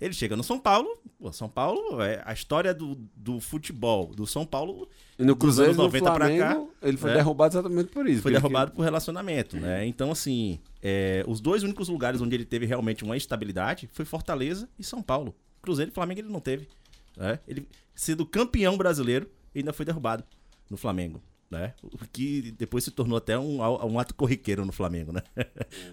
[0.00, 4.26] Ele chega no São Paulo, pô, São Paulo é a história do, do futebol do
[4.26, 7.16] São Paulo E no dos Cruzeiro anos no 90 pra Flamengo, cá, ele foi né?
[7.16, 8.22] derrubado exatamente por isso.
[8.22, 9.86] foi derrubado por relacionamento, né?
[9.86, 14.68] Então, assim, é, os dois únicos lugares onde ele teve realmente uma estabilidade foi Fortaleza
[14.78, 15.34] e São Paulo.
[15.62, 16.68] Cruzeiro e Flamengo ele não teve.
[17.16, 17.38] Né?
[17.46, 20.24] Ele, sendo campeão brasileiro, ainda foi derrubado
[20.68, 21.22] no Flamengo.
[21.48, 21.72] Né?
[21.82, 25.22] O que depois se tornou até um, um ato corriqueiro no Flamengo, né?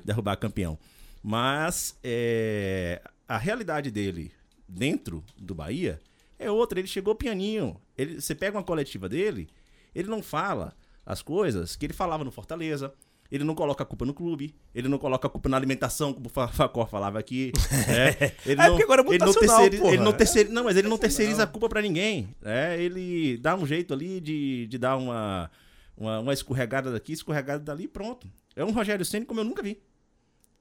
[0.04, 0.78] Derrubar campeão.
[1.24, 4.32] Mas é, a realidade dele
[4.68, 6.02] dentro do Bahia
[6.40, 6.80] é outra.
[6.80, 7.80] Ele chegou pianinho.
[7.98, 9.48] Ele, você pega uma coletiva dele,
[9.94, 10.74] ele não fala
[11.06, 12.94] as coisas que ele falava no Fortaleza.
[13.32, 16.26] Ele não coloca a culpa no clube, ele não coloca a culpa na alimentação, como
[16.26, 17.54] o Fa- Facor falava aqui.
[17.88, 18.34] né?
[18.46, 19.94] Ele É porque agora é ele não terceiriza, porra.
[19.94, 22.36] ele não É terceiriza, não, mas ele não terceiriza a culpa pra ninguém.
[22.42, 22.78] né?
[22.84, 25.50] Ele dá um jeito ali de, de dar uma,
[25.96, 28.30] uma, uma escorregada daqui, escorregada dali e pronto.
[28.54, 29.82] É um Rogério Ceni como eu nunca vi.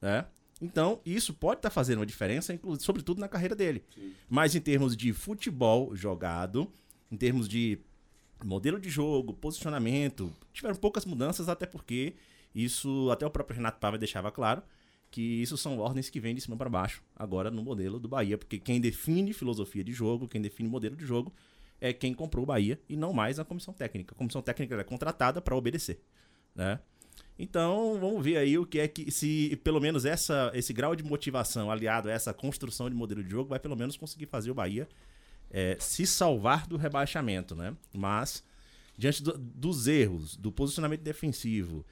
[0.00, 0.24] né?
[0.60, 3.82] Então, isso pode estar fazendo uma diferença, sobretudo na carreira dele.
[4.28, 6.70] Mas em termos de futebol jogado,
[7.10, 7.78] em termos de
[8.44, 12.14] modelo de jogo, posicionamento, tiveram poucas mudanças, até porque
[12.54, 14.62] isso, até o próprio Renato Pava deixava claro,
[15.10, 18.38] que isso são ordens que vêm de cima para baixo, agora no modelo do Bahia,
[18.38, 21.32] porque quem define filosofia de jogo, quem define modelo de jogo,
[21.80, 24.14] é quem comprou o Bahia e não mais a comissão técnica.
[24.14, 26.00] A comissão técnica é contratada para obedecer,
[26.54, 26.78] né?
[27.42, 31.02] Então, vamos ver aí o que é que se pelo menos essa esse grau de
[31.02, 34.54] motivação aliado a essa construção de modelo de jogo vai pelo menos conseguir fazer o
[34.54, 34.86] Bahia
[35.50, 37.74] é, se salvar do rebaixamento, né?
[37.94, 38.44] Mas
[38.96, 41.84] diante do- dos erros, do posicionamento defensivo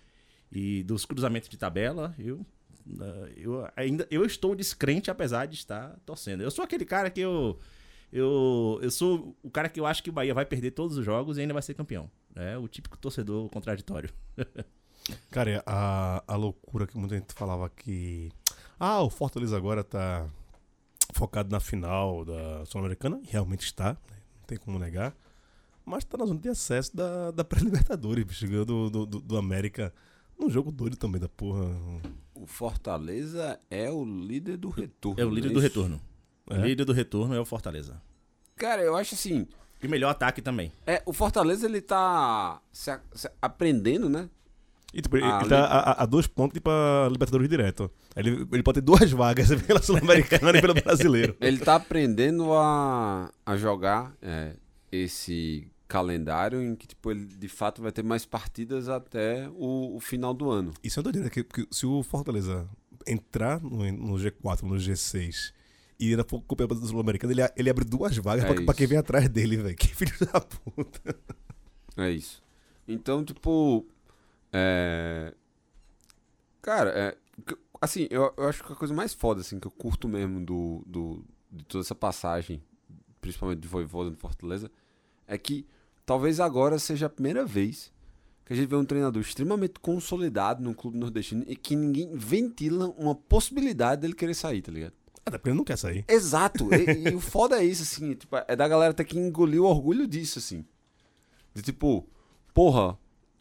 [0.53, 2.44] e dos cruzamentos de tabela, eu
[3.01, 6.42] ah, eu ainda eu estou descrente apesar de estar torcendo.
[6.42, 7.59] Eu sou aquele cara que eu
[8.12, 11.05] eu, eu sou o cara que eu acho que o Bahia vai perder todos os
[11.05, 12.11] jogos e ainda vai ser campeão.
[12.34, 14.11] É o típico torcedor contraditório.
[15.30, 18.30] Cara, a, a loucura que muita gente falava que.
[18.78, 20.28] Ah, o Fortaleza agora tá
[21.14, 23.20] focado na final da Sul-Americana.
[23.24, 23.96] e Realmente está, né?
[24.40, 25.14] não tem como negar.
[25.84, 29.92] Mas tá na zona de acesso da, da pré-Libertadores, bicho, do, do, do, América.
[30.38, 31.64] Num jogo doido também da porra.
[32.34, 35.20] O Fortaleza é o líder do retorno.
[35.20, 36.00] É o líder não do retorno.
[36.46, 36.59] O É?
[36.59, 38.00] líder do retorno é o Fortaleza.
[38.54, 39.48] Cara, eu acho assim.
[39.82, 40.72] E melhor ataque também.
[40.86, 44.28] É, o Fortaleza ele tá se se aprendendo, né?
[44.95, 47.91] E, tipo, ele, Ah, ele tá a, a- dois pontos de ir pra Libertadores direto.
[48.16, 51.36] Ele, ele pode ter duas vagas pela Sul-Americana e pelo Brasileiro.
[51.41, 54.55] Ele tá aprendendo a, a jogar é,
[54.91, 60.01] esse calendário em que, tipo, ele de fato vai ter mais partidas até o, o
[60.01, 60.72] final do ano.
[60.82, 62.66] Isso é uma doideira, que, que se o Fortaleza
[63.07, 65.53] entrar no, no G4, no G6
[66.01, 68.86] e ainda for campeão da Sul-Americana, ele, ele abre duas vagas É pra, pra quem
[68.86, 69.76] vem atrás dele, velho.
[69.76, 71.14] Que filho da puta.
[71.97, 72.43] É isso.
[72.86, 73.84] Então, tipo.
[74.53, 75.34] É...
[76.62, 77.16] Cara, é...
[77.80, 80.82] assim, eu, eu acho que a coisa mais foda, assim, que eu curto mesmo do,
[80.86, 82.62] do, de toda essa passagem,
[83.20, 84.70] principalmente de Voivoda no Fortaleza,
[85.26, 85.66] é que
[86.05, 87.92] talvez agora seja a primeira vez
[88.49, 92.94] que a gente vê um treinador extremamente consolidado num clube nordestino e que ninguém ventila
[92.96, 94.94] uma possibilidade dele querer sair, tá ligado?
[95.28, 96.03] Até porque ele não quer sair.
[96.09, 96.70] Exato.
[96.74, 98.14] E, e o foda é isso, assim.
[98.14, 100.64] Tipo, é da galera ter que engolir o orgulho disso, assim.
[101.55, 102.09] De tipo,
[102.55, 102.99] porra,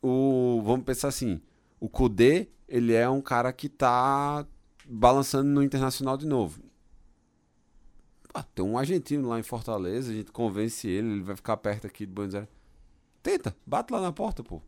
[0.08, 0.62] o.
[0.64, 1.42] Vamos pensar assim.
[1.80, 4.46] O Kudê, ele é um cara que tá
[4.88, 6.62] balançando no internacional de novo.
[8.34, 11.88] Ah, tem um argentino lá em Fortaleza, a gente convence ele, ele vai ficar perto
[11.88, 12.50] aqui de Buenos Aires.
[13.24, 14.62] Tenta, bate lá na porta, pô.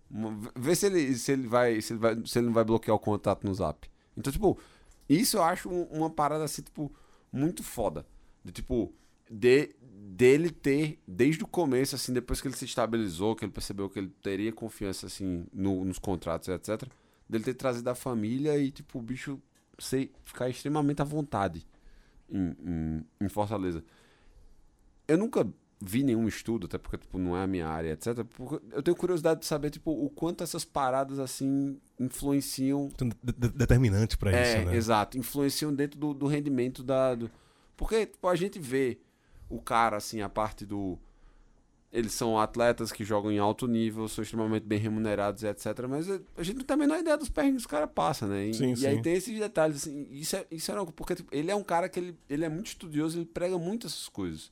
[0.56, 3.00] Vê se ele, se ele vai, se ele vai, se ele não vai bloquear o
[3.00, 3.88] contato no Zap.
[4.18, 4.58] Então, tipo,
[5.08, 6.92] isso eu acho um- uma parada assim, tipo,
[7.32, 8.06] muito foda.
[8.44, 8.92] De tipo,
[9.30, 13.90] de, dele ter, desde o começo, assim, depois que ele se estabilizou, que ele percebeu
[13.90, 16.90] que ele teria confiança, assim, no- nos contratos, etc.
[17.30, 19.40] Dele ter trazido a família e, tipo, o bicho
[19.78, 21.66] ser, ficar extremamente à vontade
[22.30, 23.84] em, em, em Fortaleza.
[25.08, 25.48] Eu nunca
[25.82, 28.26] vi nenhum estudo, até porque, tipo, não é a minha área, etc.
[28.72, 33.50] Eu tenho curiosidade de saber, tipo, o quanto essas paradas, assim, influenciam Então, de- de-
[33.50, 34.76] determinante pra é, isso, né?
[34.76, 35.18] exato.
[35.18, 37.16] Influenciam dentro do, do rendimento da.
[37.16, 37.32] do-
[37.78, 39.00] Porque tipo, a gente vê
[39.50, 40.98] o cara, assim, a parte do.
[41.92, 45.88] Eles são atletas que jogam em alto nível, são extremamente bem remunerados, etc.
[45.90, 48.46] Mas a- gente não tem a menor ideia dos perrengues que os caras passam, né?
[48.48, 50.08] E, Sim, e aí tem esses detalhes, assim.
[50.12, 50.92] Isso é, isso é algo.
[50.92, 53.88] Porque tipo, ele é um cara que ele, ele é muito estudioso, ele prega muito
[53.88, 54.52] essas coisas.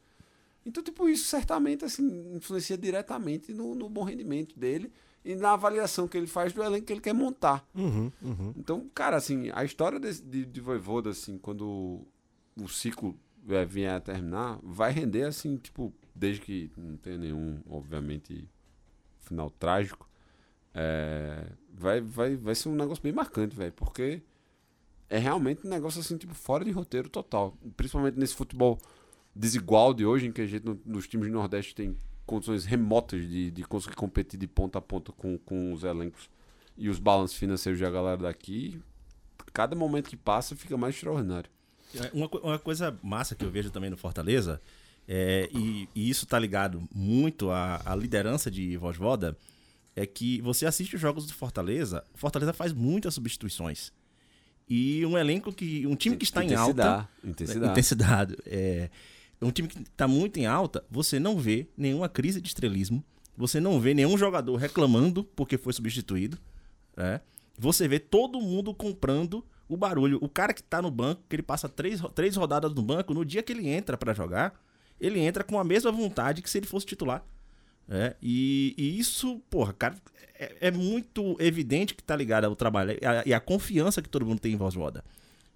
[0.65, 4.91] Então, tipo, isso certamente, assim, influencia diretamente no, no bom rendimento dele
[5.23, 7.65] e na avaliação que ele faz do elenco que ele quer montar.
[7.75, 8.53] Uhum, uhum.
[8.57, 12.01] Então, cara, assim, a história desse- de, de Voivoda, assim, quando
[12.59, 13.15] o ciclo
[13.67, 18.47] vier a terminar, vai render, assim, tipo, desde que não tenha nenhum, obviamente,
[19.21, 20.07] final trágico,
[20.73, 24.21] é, vai, vai, vai ser um negócio bem marcante, velho, porque
[25.09, 27.57] é realmente um negócio, assim, tipo, fora de roteiro total.
[27.77, 28.77] Principalmente nesse futebol
[29.35, 31.95] desigual de hoje, em que a gente, no- nos times do Nordeste, tem
[32.25, 36.29] condições remotas de, de conseguir competir de ponta a ponta com, com os elencos
[36.77, 38.81] e os balanços financeiros da galera daqui,
[39.53, 41.49] cada momento que passa fica mais extraordinário.
[41.95, 44.61] É, Uma, uma coisa massa que eu vejo também no Fortaleza,
[45.07, 49.37] é, e, e isso tá ligado muito à, à liderança de Vosvoda,
[49.95, 53.91] é que você assiste os jogos do Fortaleza, o Fortaleza faz muitas substituições.
[54.69, 55.87] E um elenco que.
[55.87, 57.07] Um time que está em alta.
[57.23, 57.71] Intensidade.
[57.71, 58.37] Intensidade.
[58.45, 58.89] É,
[59.41, 63.01] um time que está muito em alta, você não vê nenhuma crise de estrelismo.
[63.37, 66.37] Você não vê nenhum jogador reclamando porque foi substituído.
[66.97, 67.21] né?
[67.57, 70.17] Você vê todo mundo comprando o barulho.
[70.21, 73.25] O cara que tá no banco, que ele passa três, três rodadas no banco, no
[73.25, 74.59] dia que ele entra pra jogar,
[74.99, 77.23] ele entra com a mesma vontade que se ele fosse titular.
[77.89, 79.95] É, e, e isso, porra, cara,
[80.37, 84.25] é, é muito evidente que tá ligado ao trabalho e a, a confiança que todo
[84.25, 85.03] mundo tem em voz roda.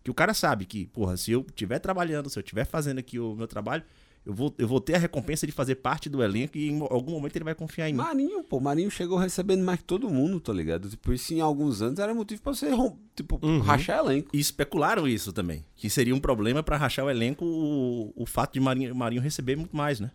[0.04, 3.20] Que o cara sabe que, porra, se eu estiver trabalhando, se eu estiver fazendo aqui
[3.20, 3.84] o meu trabalho,
[4.24, 7.12] eu vou, eu vou ter a recompensa de fazer parte do elenco e em algum
[7.12, 7.98] momento ele vai confiar em mim.
[7.98, 10.88] Marinho, pô, Marinho chegou recebendo mais que todo mundo, tá ligado?
[10.90, 12.68] Tipo, isso em alguns anos era motivo pra você,
[13.16, 14.30] tipo, rachar elenco.
[14.32, 15.66] E especularam isso também.
[15.76, 19.56] Que seria um problema pra rachar o elenco o, o fato de Marinho, Marinho receber
[19.56, 20.12] muito mais, né?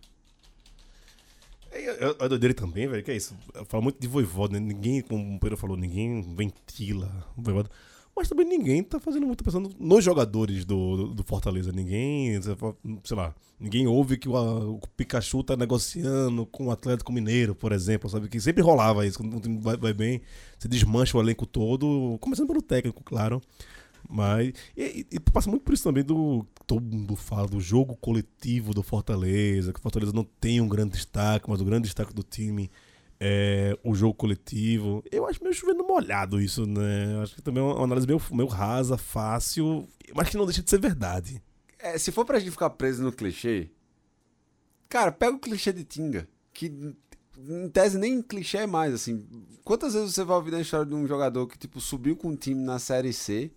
[1.69, 3.35] É, doideira também, velho, que é isso.
[3.67, 4.65] Fala muito de voivoda, né?
[4.65, 7.69] Ninguém, como o Pedro falou, ninguém ventila voivoda.
[8.17, 11.71] Mas também ninguém tá fazendo muito pensando nos jogadores do, do, Fortaleza.
[11.71, 17.53] Ninguém, sei lá, ninguém ouve que o, o Pikachu tá negociando com o Atlético Mineiro,
[17.53, 18.27] por exemplo, sabe?
[18.27, 19.19] Que sempre rolava isso.
[19.19, 20.21] Quando o time vai, vai bem,
[20.57, 23.39] você desmancha o elenco todo, começando pelo técnico, claro.
[24.09, 24.51] Mas.
[24.75, 26.43] E- e passa muito por isso também do.
[26.65, 30.93] Todo mundo fala do jogo coletivo do Fortaleza, que o Fortaleza não tem um grande
[30.93, 32.69] destaque, mas o grande destaque do time
[33.19, 35.03] é o jogo coletivo.
[35.11, 37.15] Eu acho meio chovendo molhado isso, né?
[37.15, 40.61] Eu acho que também é uma análise meio, meio rasa, fácil, mas que não deixa
[40.61, 41.41] de ser verdade.
[41.79, 43.69] É, se for pra gente ficar preso no clichê,
[44.89, 46.95] cara, pega o clichê de Tinga, que
[47.37, 49.25] em tese nem clichê é mais, assim.
[49.63, 52.35] Quantas vezes você vai ouvir a história de um jogador que, tipo, subiu com um
[52.35, 53.51] time na Série C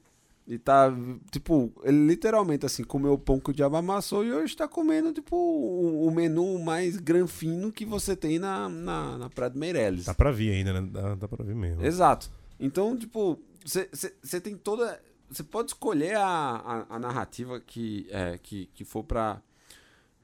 [0.51, 0.93] E tá,
[1.31, 5.13] tipo, ele literalmente, assim, comeu o pão que o diabo amassou e hoje tá comendo,
[5.13, 10.07] tipo, o, o menu mais granfino que você tem na, na, na Praia do Meireles.
[10.07, 10.89] Dá pra vir ainda, né?
[10.91, 11.85] Dá, dá pra vir mesmo.
[11.87, 12.29] Exato.
[12.59, 15.01] Então, tipo, você tem toda.
[15.31, 19.41] Você pode escolher a, a, a narrativa que, é, que, que for pra,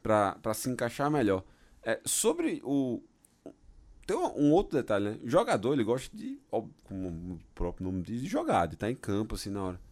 [0.03, 1.45] pra, pra se encaixar melhor.
[1.85, 3.01] É, sobre o.
[4.05, 5.19] Tem um, outro detalhe, né?
[5.23, 8.97] O jogador, ele gosta de, como o próprio nome diz, de jogar, de estar em
[8.97, 9.86] campo, assim, na hora.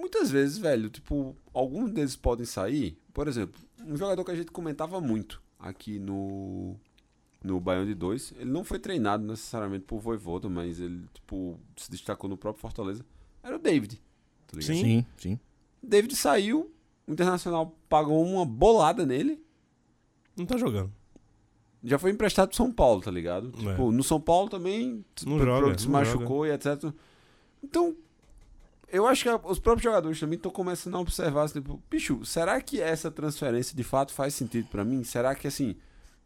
[0.00, 2.98] Muitas vezes, velho, tipo, alguns deles podem sair.
[3.12, 6.76] Por exemplo, um jogador que a gente comentava muito aqui no
[7.42, 11.90] no Baião de 2, ele não foi treinado necessariamente por Voivoda, mas ele, tipo, se
[11.90, 13.02] destacou no próprio Fortaleza.
[13.42, 13.98] Era o David.
[14.46, 14.60] Tá?
[14.60, 14.74] Sim.
[14.74, 15.40] Sim, sim.
[15.82, 16.70] David saiu,
[17.06, 19.42] o Internacional pagou uma bolada nele,
[20.36, 20.92] Não tá jogando.
[21.82, 23.50] já foi emprestado pro São Paulo, tá ligado?
[23.66, 23.70] É.
[23.70, 26.92] Tipo, no São Paulo também Não pro- joga, se não machucou e etc.
[27.64, 27.96] Então,
[28.90, 32.60] eu acho que os próprios jogadores também estão começando a observar, assim, tipo, bicho, será
[32.60, 35.04] que essa transferência de fato faz sentido pra mim?
[35.04, 35.76] Será que, assim,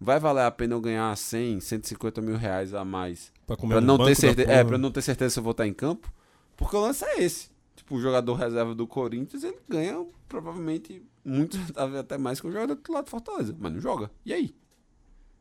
[0.00, 3.98] vai valer a pena eu ganhar 100, 150 mil reais a mais Pra Pra não,
[4.02, 6.10] ter certeza, é, pra não ter certeza se eu vou estar em campo.
[6.56, 7.50] Porque o lance é esse.
[7.76, 11.58] Tipo, o jogador reserva do Corinthians, ele ganha provavelmente muito,
[11.98, 13.54] até mais que o jogador do lado do Fortaleza.
[13.58, 14.10] Mas não joga.
[14.24, 14.54] E aí?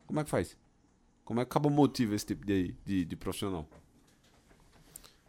[0.06, 0.56] Como é que faz?
[1.24, 3.66] Como é que acaba motiva esse tipo de, de, de profissional?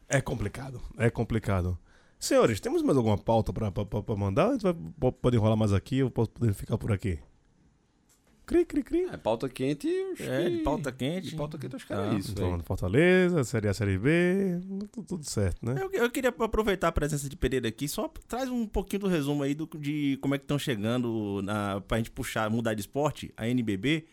[0.10, 1.78] É complicado, é complicado.
[2.26, 4.49] Senhores, temos mais alguma pauta pra, pra, pra- pra mandar?
[4.49, 7.19] A gente vai, po- pode enrolar mais aqui ou posso poder ficar por aqui?
[8.45, 9.05] Cri, cri, cri.
[9.11, 9.88] É pauta quente.
[10.13, 11.30] acho É, que- pauta quente.
[11.32, 12.32] De pauta quente, acho que era Ah, isso.
[12.32, 12.59] Então.
[12.59, 14.59] Fortaleza, Série A, Série B,
[14.91, 15.76] tudo, tudo certo, né?
[15.82, 19.41] Eu, eu queria aproveitar a presença de Pereira aqui, só traz um pouquinho do resumo
[19.41, 23.34] aí do, de como é que estão chegando na, pra gente puxar, mudar de esporte,
[23.36, 24.05] a NBB.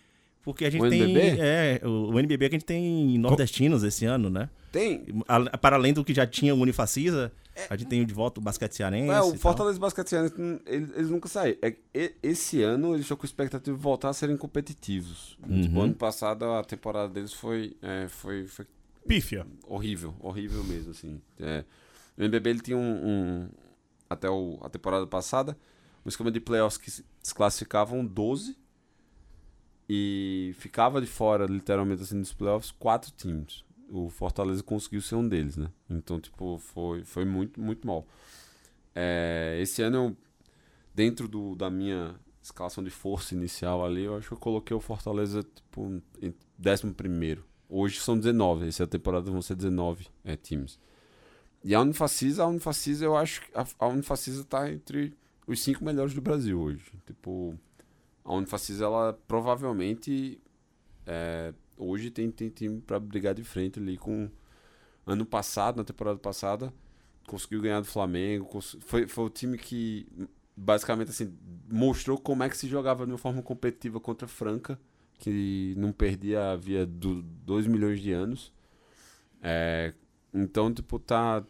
[0.43, 1.03] Porque a gente O tem.
[1.03, 1.37] NBB?
[1.39, 4.49] É, o, o NBB que a gente tem nordestinos esse ano, né?
[4.73, 5.05] Tem.
[5.29, 7.31] A- para além do que já tinha o Unifacisa,
[7.69, 9.11] a gente tem de volta o basquete cearense.
[9.11, 9.37] É, e o tal.
[9.39, 11.59] Fortaleza Basquete Cearense, hum, eles, eles nunca saíram.
[11.63, 15.37] É, e- esse ano eles estão com expectativa de voltar a serem competitivos.
[15.63, 15.83] Tipo, Uhum.
[15.83, 18.67] ano passado a temporada deles foi, é, foi, foi
[19.07, 19.47] Pífia.
[19.67, 21.21] horrível, horrível mesmo, assim.
[21.39, 21.65] É,
[22.17, 23.49] o NBB ele tinha um, um-
[24.09, 25.57] até o, a temporada passada,
[26.05, 28.57] um esquema de playoffs que se se classificavam 12
[29.89, 33.65] e ficava de fora, literalmente assim, dos playoffs, quatro times.
[33.93, 35.69] O Fortaleza conseguiu ser um deles, né?
[35.89, 38.07] Então, tipo, foi, foi muito, muito mal.
[38.95, 40.17] É, esse ano, eu,
[40.95, 44.81] dentro do, da minha escalação de força inicial ali, eu acho que eu coloquei o
[44.81, 47.45] Fortaleza, tipo, em décimo primeiro.
[47.69, 50.79] Hoje são 19, essa temporada vão ser 19 é, times.
[51.63, 55.15] E a Unifacisa, a Unifacisa, eu acho que a, a Unifacisa tá entre
[55.47, 56.83] os cinco melhores do Brasil hoje.
[57.07, 57.55] Tipo,
[58.25, 60.41] a Unifacisa, ela provavelmente
[61.07, 64.31] é, hoje tem, tem time pra brigar de frente ali com
[65.07, 66.73] ano passado, na temporada passada,
[67.27, 70.07] conseguiu ganhar do Flamengo, cons- foi, foi o time que
[70.57, 71.35] basicamente assim
[71.71, 74.79] mostrou como é que se jogava de uma forma competitiva contra Franca,
[75.19, 78.53] que não perdia havia 2 milhões de anos.
[79.43, 79.93] É,
[80.33, 81.45] então, tipo, tá,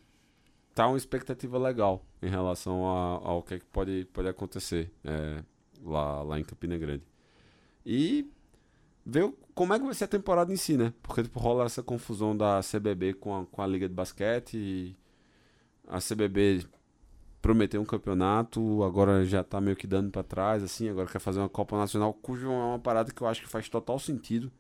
[0.75, 5.43] tá uma expectativa legal em relação a- ao que, é que pode, pode acontecer é,
[5.85, 7.05] lá, lá em Campina Grande.
[7.85, 8.27] E
[9.05, 10.93] ver como é que vai ser a temporada em si, né?
[11.03, 14.97] Porque tipo, rola essa confusão da CBB com a, com a Liga de Basquete e
[15.89, 16.65] a CBB
[17.43, 21.41] prometeu um campeonato, agora já tá meio que dando pra trás, assim, agora quer fazer
[21.41, 24.51] uma Copa Nacional, cujo é uma parada que eu acho que faz total sentido.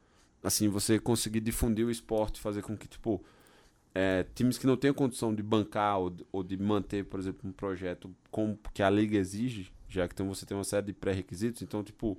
[0.42, 3.22] Assim, você conseguir difundir o esporte, fazer com que, tipo,
[3.94, 7.48] é, times que não tenham condição de bancar ou, de- ou de manter, por exemplo,
[7.48, 10.92] um projeto como que a liga exige, já que tem, você tem uma série de
[10.94, 12.18] pré-requisitos, então, tipo,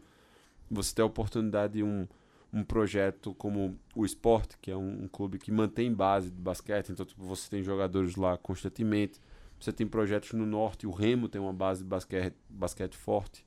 [0.73, 2.07] você ter a oportunidade de um,
[2.51, 6.91] um projeto como o Esporte, que é um, um clube que mantém base de basquete,
[6.91, 9.19] então, tipo, você tem jogadores lá constantemente,
[9.59, 13.45] você tem projetos no norte, o Remo tem uma base de basquete, basquete forte,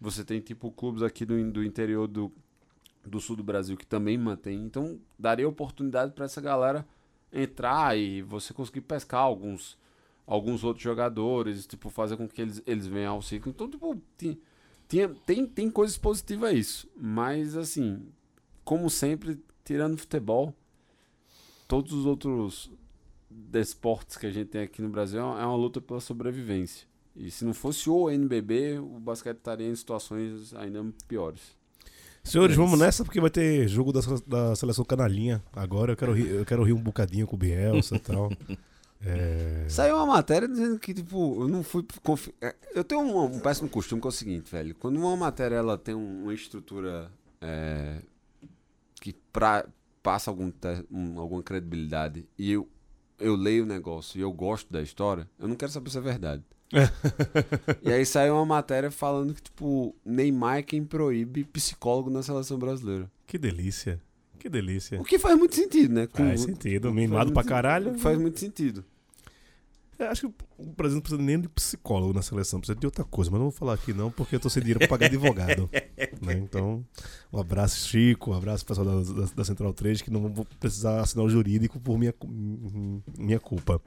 [0.00, 2.32] você tem, tipo, clubes aqui do, do interior do,
[3.06, 6.86] do sul do Brasil que também mantém, então, daria oportunidade para essa galera
[7.32, 9.78] entrar e você conseguir pescar alguns
[10.30, 13.50] alguns outros jogadores, tipo, fazer com que eles, eles venham ao ciclo.
[13.50, 14.40] Então, tipo, tem,
[14.90, 16.88] tinha, tem, tem coisas positivas a isso.
[16.96, 18.02] Mas, assim,
[18.64, 20.52] como sempre, tirando futebol,
[21.68, 22.68] todos os outros
[23.30, 26.88] desportos que a gente tem aqui no Brasil é uma luta pela sobrevivência.
[27.14, 31.40] E se não fosse o NBB, o basquete estaria em situações ainda piores.
[32.24, 35.92] Senhores, É vamos nessa porque vai ter jogo da, da seleção canalinha agora.
[35.92, 38.30] Eu quero rir, eu quero rir um bocadinho com o Bielsa e tal.
[39.04, 39.66] É...
[39.68, 41.84] Saiu uma matéria dizendo que, tipo, eu não fui.
[42.02, 44.74] confi- é, Eu tenho um, um péssimo costume que é o seguinte, velho.
[44.74, 48.02] Quando uma matéria ela tem um- uma estrutura é,
[49.00, 49.66] que pra,
[50.02, 52.68] passa algum te- um- alguma credibilidade e eu,
[53.18, 56.00] eu leio o negócio e eu gosto da história, eu não quero saber se é
[56.02, 56.42] verdade.
[57.82, 62.58] e aí saiu uma matéria falando que, tipo, Neymar é quem proíbe psicólogo na seleção
[62.58, 63.10] brasileira.
[63.26, 64.00] Que delícia.
[64.40, 65.00] Que delícia.
[65.00, 66.06] O que faz muito sentido, né?
[66.06, 66.92] Com- Faz sentido.
[66.92, 67.96] Mimado pra caralho.
[67.98, 68.82] Faz muito sentido.
[69.98, 73.04] Eu acho que o Brasil não precisa nem de psicólogo na seleção, precisa de outra
[73.04, 75.68] coisa, mas não vou falar aqui não, porque eu tô sem dinheiro pra pagar advogado.
[76.24, 76.32] né?
[76.42, 76.82] Então,
[77.30, 81.02] um abraço, Chico, um abraço pessoal da, da, da Central 3, que não vou precisar
[81.02, 82.14] assinar o jurídico por minha,
[83.18, 83.78] minha culpa.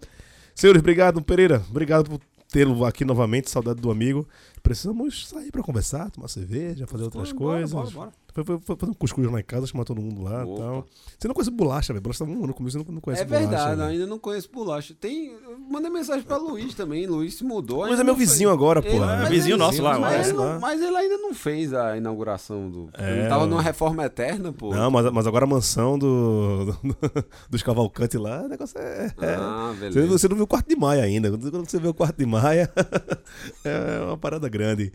[0.54, 1.64] Senhores, obrigado, Pereira.
[1.68, 4.28] Obrigado por tê-lo aqui novamente, saudade do amigo.
[4.62, 7.72] Precisamos sair pra conversar, tomar cerveja, fazer outras Bora, coisas.
[7.72, 8.12] bora, bora.
[8.34, 10.88] Foi, foi, foi fazer um cuscuz lá em casa, chamar todo mundo lá e tal.
[11.20, 12.02] Você não conhece bolacha, velho?
[12.02, 13.48] Bolacha tá um ano comigo, você não, não conhece É bolacha.
[13.48, 13.90] verdade, velho.
[13.90, 14.96] ainda não conheço bolacha.
[15.00, 15.36] Tem.
[15.70, 17.06] Mandei mensagem pra Luiz também.
[17.06, 17.82] Luiz se mudou.
[17.82, 18.30] Mas ainda é meu não fez.
[18.32, 18.88] vizinho agora, pô.
[19.04, 22.90] É vizinho nosso lá, mas, ele não- mas ele ainda não fez a inauguração do.
[22.98, 24.74] É, ele tava numa reforma eterna, pô.
[24.74, 26.78] Não, mas, mas agora a mansão do, do-
[27.52, 29.14] dos Cavalcante lá, o negócio é.
[29.22, 30.08] é- Ah, você, beleza.
[30.18, 31.30] você não viu o quarto de maia ainda.
[31.30, 32.72] Quando você vê o quarto de maia,
[33.64, 34.92] é uma parada grande.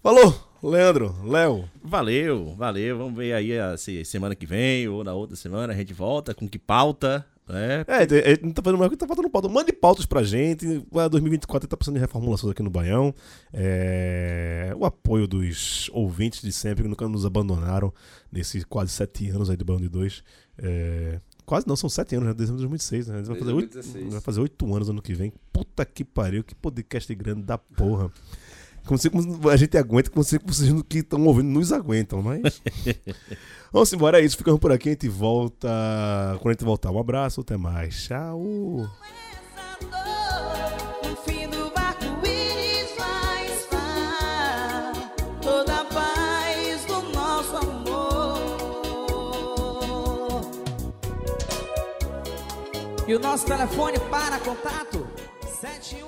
[0.00, 0.32] Falou,
[0.62, 1.68] Leandro, Léo.
[1.82, 2.98] Valeu, valeu.
[2.98, 6.32] Vamos ver aí a, se semana que vem ou na outra semana a gente volta
[6.32, 7.84] com que pauta, né?
[7.88, 9.48] É, não tá fazendo mais tá faltando pauta.
[9.48, 10.86] Mande pautas pra gente.
[10.92, 13.12] Para 2024 tá precisando de reformulações aqui no Baião.
[13.52, 17.92] É, o apoio dos ouvintes de sempre que nunca nos abandonaram
[18.30, 20.22] nesses quase sete anos aí do Baião de Dois.
[20.58, 22.34] É, quase não, são sete anos, né?
[22.34, 23.22] Desde 2006, né?
[23.22, 24.12] Vai fazer, oito, 2016.
[24.12, 25.32] vai fazer oito anos ano que vem.
[25.52, 28.12] Puta que pariu, que podcast grande da porra.
[28.88, 32.62] Como se como a gente aguenta, como se vocês que estão ouvindo nos aguentam, mas.
[33.70, 34.38] Vamos embora, é isso.
[34.38, 34.88] Ficamos por aqui.
[34.88, 35.68] A gente volta.
[36.40, 38.04] Quando a gente voltar, um abraço, até mais.
[38.04, 38.40] Tchau.
[41.04, 44.92] No fim do arco-íris vai estar
[45.42, 48.38] toda a paz do nosso amor.
[53.06, 55.06] E o nosso telefone para contato:
[55.60, 56.07] 719979